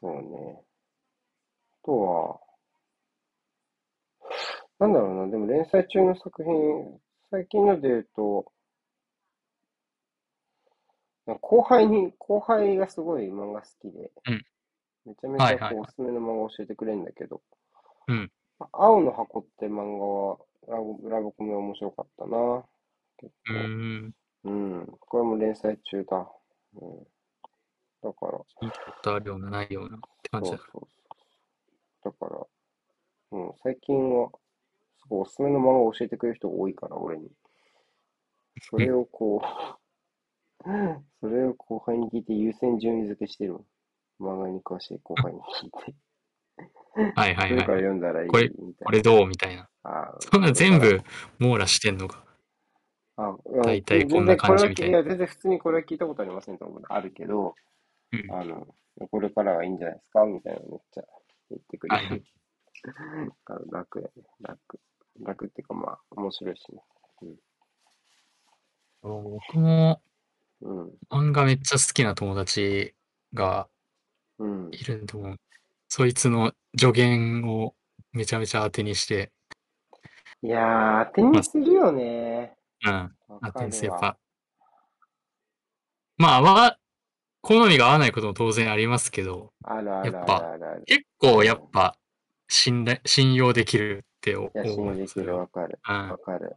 [0.00, 0.62] そうね。
[1.82, 2.40] あとは、
[4.78, 8.52] なんだろうな、でも連載中の作品、最近ので言うと、
[11.40, 14.44] 後輩に、後輩がすごい漫画好きで、うん
[15.08, 17.40] めちゃめちゃこうおすすめの漫画教えてくれるんだけど、
[18.08, 18.30] うん
[18.72, 22.64] 青の箱って漫画はラブラブコメ面白かったな。
[23.18, 24.14] 結うーん。
[24.42, 24.50] 構。
[24.50, 24.86] うん。
[25.00, 26.28] これも連載中だ。
[26.74, 27.06] うん。
[28.02, 30.56] だから、聞いたことあるような、ないようなって感じだ。
[30.58, 30.88] そうそう
[32.02, 32.12] そう。
[32.12, 34.30] だから、うん、最近は、
[34.98, 37.30] すごいおすすめの漫画を教えてくれる人が多いから、俺に。
[38.60, 40.64] それをこう、
[41.20, 43.64] それを後輩に聞いて優先順位付けしてる。
[44.20, 45.94] 漫画に詳しい後輩に聞いて。
[47.14, 47.60] はいはいはい。
[47.60, 48.50] 読んだらいいこれ
[48.84, 49.68] これどうみたいな。
[49.84, 49.90] な。
[49.90, 51.00] ああそんな全部
[51.38, 52.24] 網羅してんのか。
[53.16, 55.04] あ、大体こんな感じみたいなな。
[55.04, 57.54] 全然普通にこれは聞いたことありませんと思うあるけど、
[58.12, 58.66] うんあの、
[59.10, 61.04] これからはいいんじゃないですかみたいなのめっちゃ
[61.50, 61.96] 言ってくれ。
[63.72, 64.22] 楽やね。
[64.40, 64.80] 楽。
[65.20, 66.82] 楽っていうかまあ、面白いしね。
[69.02, 70.00] 僕も
[70.60, 70.90] うん。
[71.10, 72.94] 漫画めっちゃ好きな友達
[73.34, 73.68] が
[74.38, 74.68] うん。
[74.72, 75.36] いるんで、もう
[75.88, 77.74] そいつの助言を
[78.12, 79.32] めちゃめちゃ当てにして、
[80.42, 82.56] いやー、当てにするよね。
[82.86, 83.10] うん、わ
[83.52, 83.60] 当。
[83.60, 84.18] てにするやっぱ。
[86.16, 86.78] まあ、わ、
[87.40, 90.58] 好みが合わないことも当然ありますけど、あるあやっぱ。
[90.86, 91.96] 結構やっぱ
[92.48, 94.96] 信頼、信用できるって思いや、信用う。
[94.96, 95.78] できる、わかる。
[95.88, 96.18] うんわ。
[96.18, 96.56] かる。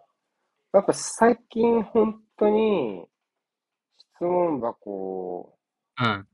[0.74, 3.06] やっぱ最近本当に
[3.98, 5.58] 質問箱を
[6.00, 6.28] うん。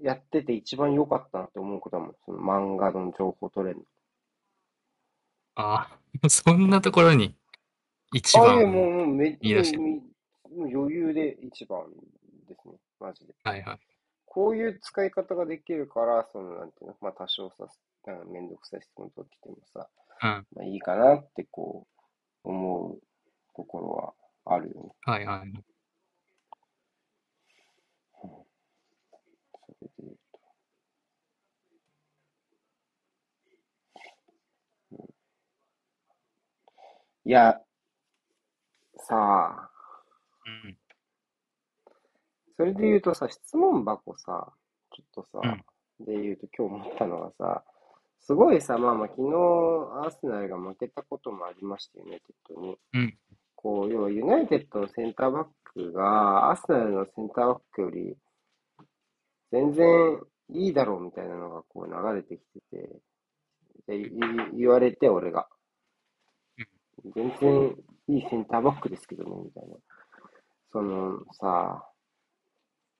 [0.00, 2.14] やってて一番良かったなって思うことはもん。
[2.24, 3.86] その漫画の情報取れる
[5.54, 5.88] あ
[6.22, 7.34] あ、 そんなところに
[8.12, 8.66] 一いや、番を。
[8.66, 10.00] もう、もうめ、見出してるもう
[10.56, 11.90] もう余裕で一番
[12.48, 12.74] ですね。
[13.00, 13.34] マジで。
[13.42, 13.80] はいはい。
[14.26, 17.66] こういう使い方ができるから、その、なんていうの、まあ多少さ、
[18.06, 19.88] なんかめんどくさい質問取ってきてもさ、
[20.22, 20.46] うん。
[20.54, 21.86] まあいいかなってこ
[22.44, 23.02] う、思う
[23.54, 24.90] ところはあるよね。
[25.02, 25.52] はいはい。
[28.12, 30.40] それで言うと。
[34.92, 35.06] うん
[37.26, 37.60] いや、
[38.98, 39.70] さあ、
[40.46, 40.76] うん。
[42.50, 44.52] そそれで言うとさ、質問箱さ、
[44.94, 45.64] ちょっとさ、うん
[46.06, 47.64] で言うと今日思ったのがさ、
[48.20, 49.34] すごいさ、まあまあ昨日
[50.04, 52.76] アーセナルが負けたこともありましたよね、テッドに。
[52.94, 53.18] うん。
[53.56, 58.16] こう、要はユナイテッドのセンターバックが、アーセナルのセンターバックより、
[59.50, 60.20] 全然
[60.50, 62.88] いいだろうみたいなのがこう流れてきてて、
[63.88, 64.10] でい
[64.56, 65.48] 言われて、俺が。
[67.14, 67.76] 全然
[68.08, 69.76] いいセンターバックですけどね、みたいな。
[70.70, 71.88] そのさ、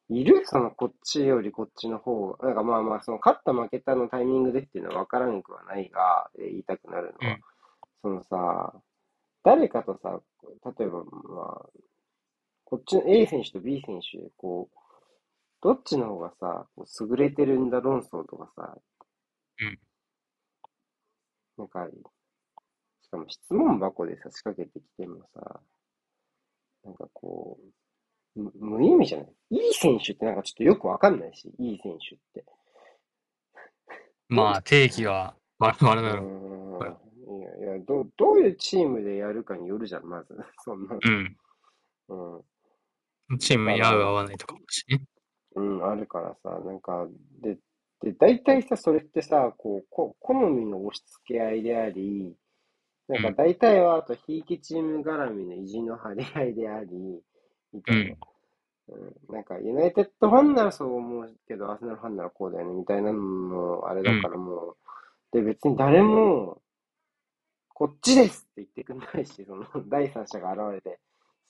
[0.08, 0.42] いる？
[0.44, 2.46] そのこっちよりこっちの方が。
[2.48, 7.34] なんかまあまあ、その勝った負けたのタイミングでっていうのは分からんくはないが、えー言いたくなるのは。
[7.34, 7.40] うん
[8.02, 8.72] そのさ、
[9.42, 10.20] 誰かとさ、
[10.78, 11.66] 例えばまあ、
[12.64, 14.76] こっちの A 選手と B 選手でこう、
[15.60, 18.76] どっちの方がさ、こう優れてるんだ論争とかさ、
[19.60, 19.78] うん
[21.58, 21.88] なんか、
[23.06, 25.60] しかも質問箱でさ、仕掛けてきてもさ、
[26.84, 27.56] なんかこ
[28.36, 32.44] う、む無意味じゃないいい選手ってなんかちょっとよくわかんないし、いい選手って。
[34.28, 36.24] まあ、定義はバラバラだろ
[37.28, 37.36] う。
[37.38, 40.36] いや、いや、どう、どういうチームでやるかによるじゃん、まず。
[40.64, 40.98] そんな。
[41.00, 41.36] うん。
[42.08, 43.38] うん。
[43.38, 45.00] チームに合う合わないとかもしね。
[45.54, 47.08] うん、あるからさ、なんか、
[47.40, 47.56] で、
[48.02, 52.36] で、大体さ、それってさ、こう、こ好みの押し付け合いであり、
[53.08, 56.88] なんか大体は、あと、ひいきチーム絡みの意地の張り合いであり、
[57.72, 58.16] みたいな。
[58.88, 64.76] うん、なんか、ユナイテッドファンならそう思うけど、アーセナルファンならこうだよね、みたいなのも、あれだからもう、
[65.32, 66.60] で、別に誰も、
[67.68, 70.98] こっちですって言ってくんないし、その、第三者が現れて、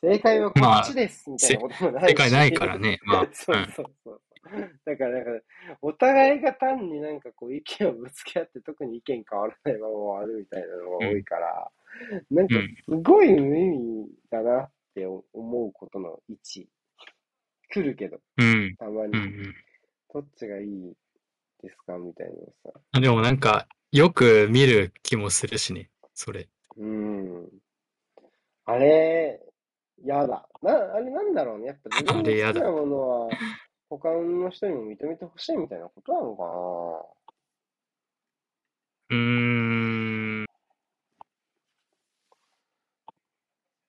[0.03, 2.09] 正解はこっちですみたいなこともないし。
[2.09, 2.99] 正解ないからね。
[3.05, 4.21] まあ、 そうそうそう。
[4.85, 5.45] だから、なんか、
[5.83, 11.71] お互いが単になんかこう意見をぶつけ合って特に意見変わらないまま終わるみたいなのが多いから、
[12.31, 16.69] なんかすごい無意味だなって思うことの位置。
[17.69, 18.77] 来るけど、うん。
[18.77, 19.13] たまに。
[19.13, 19.55] うんうん。
[20.13, 20.95] どっちがいい
[21.63, 22.81] ですかみたいなのさ。
[22.93, 26.49] あでもなんか、よく見る気もするしね、それ。
[26.77, 27.49] うん。
[28.65, 29.41] あれ、
[30.05, 30.49] やだ。
[30.63, 31.67] な、あれなんだろうね。
[31.67, 33.29] やっぱ自分の好きなものは、
[33.89, 37.17] 他の人にも認めてほしいみたいなことなのか
[39.11, 40.47] うーん。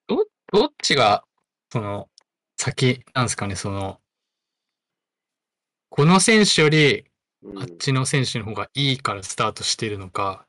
[0.07, 1.23] ど、どっちが、
[1.71, 2.09] その、
[2.57, 3.99] 先なんですかね、その、
[5.89, 7.05] この選手より、
[7.41, 7.61] な。
[7.61, 10.45] あっちの選手の方がいいからスタートしているのか、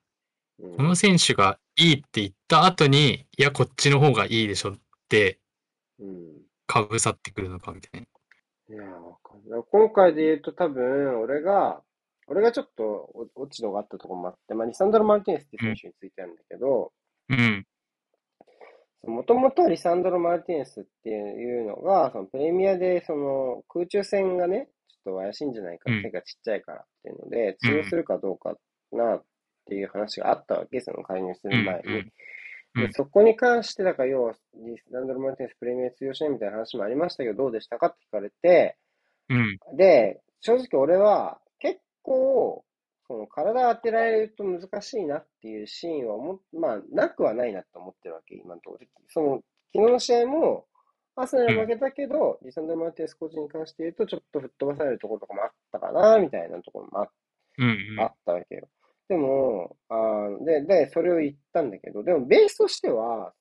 [0.59, 4.79] うん、この選手がいいって言った後に、いや、こっちの方がいいでしょっ
[5.09, 5.39] て、
[5.99, 6.43] うん。
[6.67, 8.07] かぶさってくるのかみたいな。
[8.71, 9.63] いや、わかんない。
[9.71, 11.83] 今回で言うと多分、俺が、
[12.27, 12.85] 俺がちょっと
[13.35, 16.93] お落ち度があったところもあって、まあ、リサンドロ・マルティネスっていう選手についてなんだけど、
[17.31, 17.67] うん。
[19.07, 28.57] もともとリサンドロ・マルティネスっていうのが、そのプレミアでその空中戦がね、ちょっと怪しいんじゃないか、うん手がちっちゃいからっていうので、通用するかどうか
[28.93, 29.25] なっ
[29.65, 32.13] ていう話があったわけ、その介入すうんる前に。
[32.83, 38.77] うんでそこに関して、だから要は、リサンドロ・マルティネスプレミア通用しないみたいな話もありましたけど、どうでしたかって聞かれて、
[39.29, 39.59] うん。
[39.77, 42.65] で、正直俺は結構、
[43.07, 48.87] その体当てられると難しいなっていうシーンはも、まあ、なくはないなと思ってるわけ、今のところ。
[49.09, 49.43] その、
[49.75, 50.67] 昨日の試合も、
[51.17, 57.11] アーセナル負けたけど、リサンドル・マルティネスコーチに関して言うと、ちょっと吹っ飛ばされるところとかもあったかな、みたいなところもあっ
[57.59, 58.69] うんあったわけよ。
[59.09, 63.33] でも、あーで、で、それを言ったんだけど、でもベースとしては、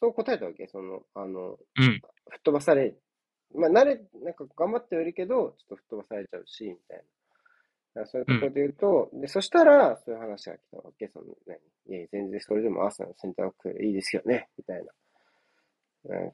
[0.00, 0.68] そう答えたわけ？
[0.68, 1.40] その、あの、
[1.76, 1.84] うん。
[1.84, 2.00] うん。
[2.30, 2.94] 吹っ飛ばされ、
[3.54, 7.04] まあ、慣れ、なんか頑張ってはいるけど、ちょっと吹っ飛ばされちゃうし、みたい
[7.96, 8.06] な。
[8.06, 11.08] そういうところで言うと、で、そしたら、そういう話が来たわけ？
[11.08, 11.58] その、何？
[11.96, 16.14] いや、全然それでもアーセナルのセンターバックいいですよね、みたいな。
[16.16, 16.32] うん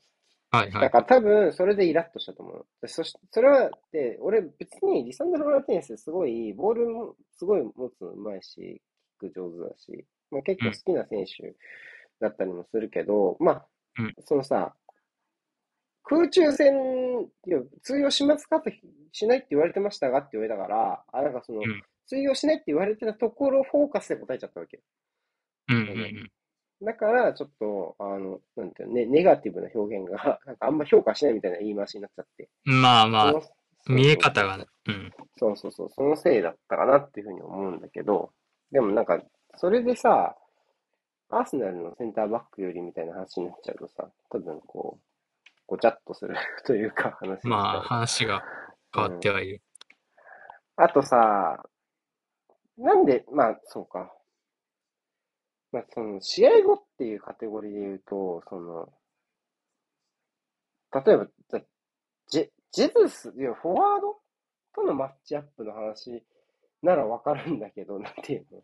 [0.50, 0.82] はいはい。
[0.82, 2.53] だから多分、それでイラッとしたと思う。
[2.53, 2.53] で
[2.88, 8.82] そし、それは、で、俺別にリサンドロ・マルティネスすごい、ボールもすごい持つのうまいし、
[9.20, 11.54] キック上手だし、まあ、結構好きな選手
[12.20, 13.66] だったりもするけど、まあ
[13.98, 14.74] うん、そのさ、
[16.04, 16.74] 空中戦、
[17.46, 18.70] いや通用しますかと
[19.12, 24.76] しないって言われてましたがって言われたから、あ、なんかそのうん、通用しないって言われてたところフォーカスで答えちゃったわけ。
[24.76, 24.82] よ。
[25.68, 26.30] うんうん
[26.84, 32.48] だから、ちょっと、あの、なんていうのね、ネガティブな表現が、 なんかあんま評価しないみたいな言い回しになっちゃって。
[32.66, 32.82] うん。
[32.82, 33.34] まあまあ
[33.86, 34.66] 見え方がね。
[34.86, 35.12] うん。
[35.36, 38.32] そうそうそう、そのせいだったかなっていうふうに思うんだけど、
[38.70, 39.20] でもなんか、
[39.56, 40.36] それでさ、
[41.30, 45.04] アーセナルのセンターバックよりみたいな話になっちゃうとさ、多分こう、
[45.66, 48.44] ごちゃっとする というか話まあ、話が
[48.94, 49.62] 変わってはいる。
[50.76, 51.64] あとさ、
[52.76, 54.12] なんで、まあ、そうか。
[55.74, 58.88] まあ、その、試合後っていうカテゴリーで言うと、その、
[61.04, 61.26] 例えば、
[62.28, 64.20] ジェ、ジェズス、いや、フォワード
[64.72, 66.22] とのマッチアップの話
[66.80, 68.62] ならわかるんだけど、 なんていうの？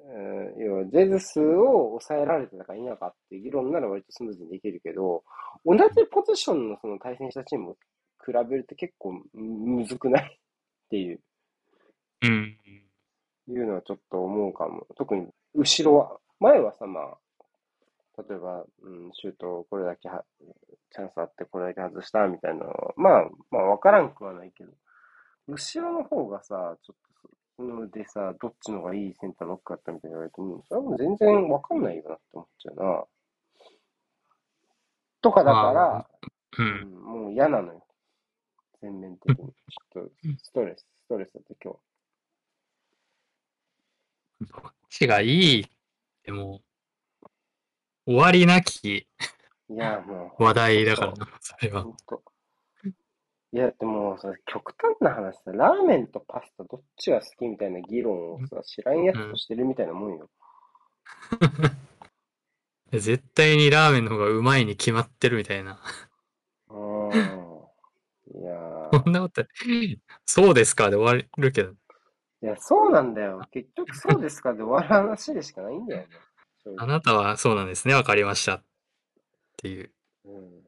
[0.00, 5.22] うん、要は、ジェズスを抑えられてたか否かっていう議論なら割とスムーズにできるけど、
[5.64, 7.74] 同じポジションのその対戦したチームを
[8.26, 10.24] 比べると結構むずくない？
[10.24, 10.38] っ
[10.90, 11.20] ていう、
[12.22, 12.58] うん。
[13.48, 14.86] いうのはちょっと思うかも。
[14.96, 20.24] 特に後ろは、前はさ、まあ、例えば、うん、シュートこれだけは、
[20.90, 24.70] チャンスあってこれだけ外したみたいなのは、まあ、まあわからんくはないけど、
[25.48, 27.14] 後ろの方がさ、ちょっと
[27.56, 33.04] そのでさ、どっちの方がいいセンターバックだったみたいに言われても、それはもう全然わかんないよなって思っちゃうな。
[35.22, 36.06] とかだから、
[36.58, 36.62] う。
[36.62, 37.86] うんん、もう嫌なのよ。
[38.80, 39.36] 全面的に。
[39.36, 40.10] ちょっと
[40.42, 41.74] ストレス、ストレスだって今
[44.44, 45.66] どっちがいい
[46.24, 46.62] でも、
[48.06, 49.06] 終わりなき日。
[49.70, 50.42] いや、もう。
[50.42, 51.86] 話題だからな、それは。
[53.52, 60.28] いや、でもさ、極端な話さ、ラーメンとパスタどっちが好きみたいな議論をさ、知らんやつとしてるみたいなもんよ。
[62.90, 65.80] 絶対にラーメンの方がうまいに決まってるみたいな。
[66.68, 67.12] うん。
[67.12, 69.44] いやー そんなこと、
[70.26, 71.74] そうですかで終わるけど。
[72.44, 73.40] いや、そうなんだよ。
[73.50, 76.08] 結局そうですかで終わる話でしかないんだよね。
[76.76, 77.94] あなたはそうなんですね。
[77.94, 78.56] わかりました。
[78.56, 78.62] っ
[79.56, 79.90] ていう。
[80.26, 80.64] うん。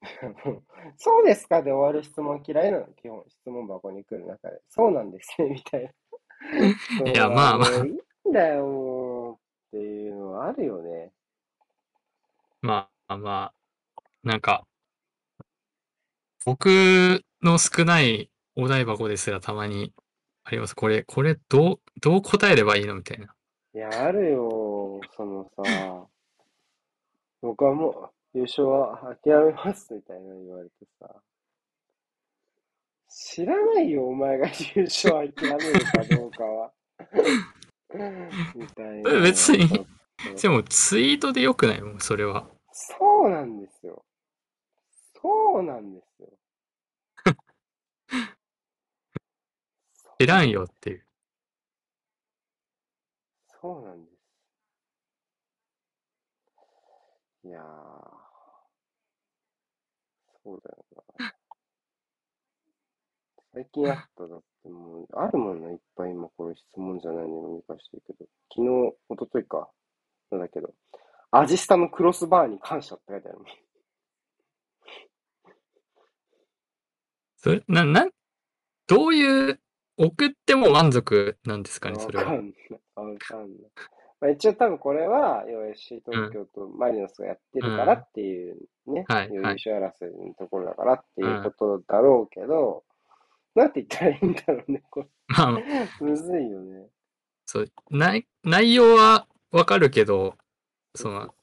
[0.96, 2.86] そうですかで終わる質問嫌いなの。
[2.94, 4.62] 基本、質問箱に来る中で。
[4.70, 5.90] そうなんですね、みたいな。
[7.12, 7.92] いやまあまあいい
[8.30, 9.38] んだよ。
[9.66, 11.12] っていうのはあるよね。
[12.62, 13.52] まあま
[13.94, 14.66] あ、なんか、
[16.46, 19.92] 僕の少ないお題箱ですらたまに
[20.44, 20.74] あります。
[20.74, 23.34] これ、これどう、どう答えればいいのみたいな。
[23.74, 25.00] いや、あるよ。
[25.16, 25.62] そのさ、
[27.42, 31.22] 僕はもう優勝は諦めますみたいなの言われてさ。
[33.08, 36.72] 知らないよ、お前が優勝は諦めるかどうかは。
[38.54, 39.20] みたいな。
[39.20, 39.86] 別に
[40.40, 41.80] でもツイートでよくない？
[41.80, 42.48] もん、それは。
[42.72, 44.04] そうなんですよ。
[45.20, 46.28] そうなんですよ。
[50.24, 51.04] 知らんよっていう。
[53.60, 54.14] そうなんです。
[57.46, 57.64] いやー、
[60.42, 60.86] そうだよ
[61.18, 61.34] な。
[63.52, 69.70] 最近あっただってもう、あるもんな、いっぱい今これ質問じゃないのに見返してるけど、昨日、一昨日か、
[70.30, 70.74] なんだけど、
[71.32, 73.46] アジスタのクロスバーに感謝って書いてあるもん。
[77.36, 78.08] それ、な、な、
[78.86, 79.60] どういう、
[79.96, 82.24] 送っても満足なんですかね、それは。
[82.24, 82.54] わかんない。
[82.94, 83.48] わかんない。
[84.20, 92.84] まあ、一応多分これは、要は FC 東京とマリノスがやってるからっていうね、はい優はい勝争いのところだからっていうことだろうけど、
[93.54, 95.64] なんて言ったらいいんだろうね、こまあ、れ。
[96.00, 96.88] むずいよね。
[97.46, 100.36] そう、内、内容はわかるけど、
[100.94, 101.34] その、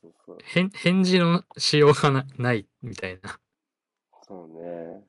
[0.43, 3.39] 返、返事のしようがなないみたいな。
[4.23, 5.03] そうね。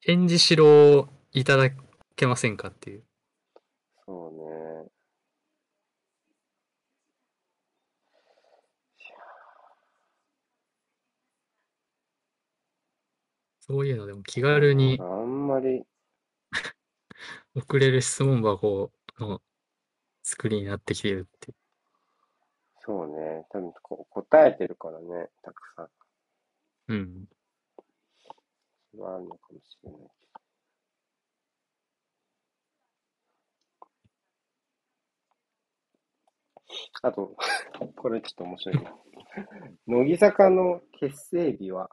[0.00, 1.70] 返事しろいただ
[2.22, 3.04] けませんかっていう。
[4.06, 4.88] そうね。
[13.60, 15.84] そういうのでも気軽にあんまり、
[17.54, 19.40] 送れる質問箱の
[20.22, 21.54] 作りになってきているって。
[22.84, 23.46] そうね。
[23.50, 25.90] 多分こ答えてるからね、たくさん。
[26.88, 27.28] うん。
[28.90, 30.22] それはあるのかもしれないけど。
[37.02, 37.36] あと、
[37.96, 38.94] これちょっと面白いな。
[39.86, 41.90] 乃木坂の結成日は、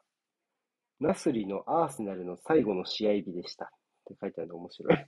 [0.99, 3.65] ナスリのアーセナルの最後の試合日でした。
[3.65, 3.69] っ
[4.05, 5.07] て書いてあるの面白い。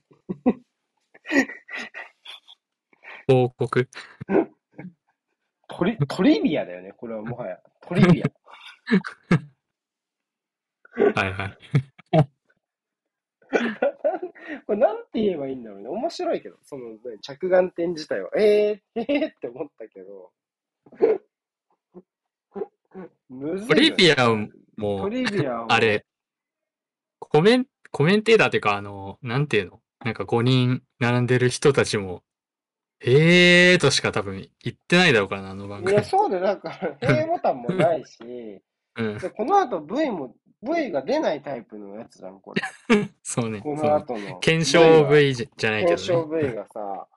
[3.28, 3.90] 報告。
[5.68, 6.94] トリ、トリビアだよね。
[6.94, 7.60] これはもはや。
[7.82, 8.32] トリビア。
[11.16, 11.58] はいはい。
[14.66, 15.90] これなんて言えばいいんだろうね。
[15.90, 20.32] 面白いけど、そのね着眼点自体は、えー、えーって思ったけど。
[23.30, 24.36] むずいトリビアト
[24.78, 26.06] も、リビアをあれ、
[27.20, 29.82] コメン、コメンテーターっていうか、あの、なんていうの？
[30.04, 32.24] なんか5人並んでる人たちも、
[33.00, 36.04] へーとしか多分言ってないだろうからな、あの番組いや、。
[36.04, 36.70] そうで、だか
[37.02, 38.18] ら、A ボタンもないし、
[38.98, 39.18] うん。
[39.18, 42.62] でこの後 V も、V が出ないタイプのやつじゃん、これ。
[43.24, 43.62] そうね。
[43.62, 44.40] この後の。
[44.40, 46.50] 検証 V じゃないけ検証どね。
[46.50, 47.08] V がさ、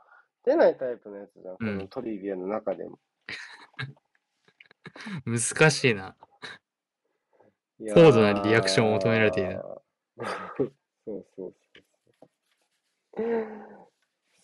[0.45, 2.99] 出ないタイプのやつじゃん、こうんのトリビアの中でも。
[5.27, 6.17] 難しいな。
[7.93, 9.61] 高度なリアクションを求められている。
[10.57, 10.73] そう
[11.05, 11.55] そうそう。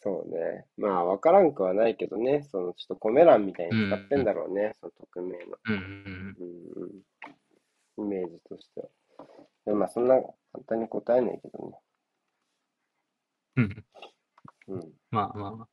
[0.03, 0.67] そうね。
[0.79, 2.43] まあ、わからんくはないけどね。
[2.43, 4.75] その、ちょっとコメ欄みたいに使ってんだろうね。
[4.81, 5.59] その匿名の。
[5.65, 7.03] うんうんうんうん。
[8.01, 8.89] イメージとしては。
[9.67, 10.15] でもまあ、そんな
[10.53, 11.79] 簡単に答えないけどね。
[13.57, 13.85] うん。
[14.69, 14.79] うん。
[14.79, 14.93] うん。
[15.11, 15.69] まあまあまあ。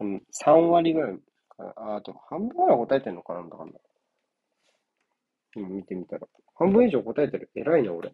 [0.00, 1.18] うん、3割ぐらい
[1.48, 1.72] かな。
[1.76, 3.78] あ、あと半分ぐらい答えてんのかな、だかんだ。
[5.56, 6.26] うん、見てみたら。
[6.54, 7.50] 半分以上答えてる。
[7.54, 8.10] 偉いな、俺。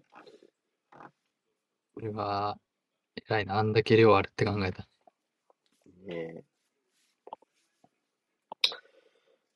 [1.95, 2.59] これは、
[3.29, 3.59] 偉いな。
[3.59, 4.89] あんだけ量あるって考えた。
[6.07, 6.45] ねえ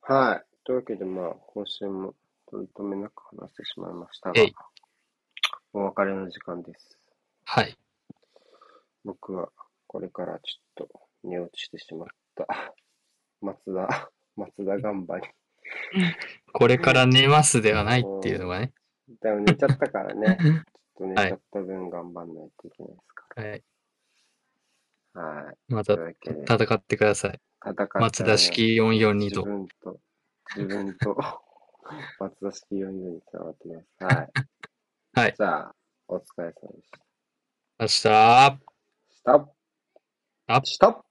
[0.01, 0.45] はい。
[0.65, 2.15] というわけで、まあ、今週も
[2.51, 4.53] 取り留めなく話してしまいましたがえい、
[5.71, 6.99] お別れの時間です。
[7.45, 7.77] はい。
[9.05, 9.49] 僕は
[9.87, 12.45] これからちょっと寝落ちしてしまった。
[13.41, 15.27] 松田、 松田頑張り。
[16.53, 18.73] これから寝ますではないっていうのがね。
[19.21, 20.37] でも寝ちゃったからね。
[20.41, 20.63] ちょっ
[20.97, 23.63] と寝ちゃった分頑張んないといけないですかはい。
[25.13, 25.21] ら。
[25.21, 25.57] はい。
[25.69, 27.41] またというわけで、戦ってください。
[27.65, 29.45] 戦って松田式442と。
[29.45, 29.99] 自分と、
[30.57, 31.41] 自分と、
[32.19, 34.15] 松田式4人につながってます。
[34.15, 34.31] はい。
[35.13, 35.35] はい。
[35.37, 35.75] じゃあ、
[36.07, 36.99] お疲れ様でした。
[37.79, 37.89] 明日、
[39.09, 39.51] ストップ
[40.47, 41.10] アップストップ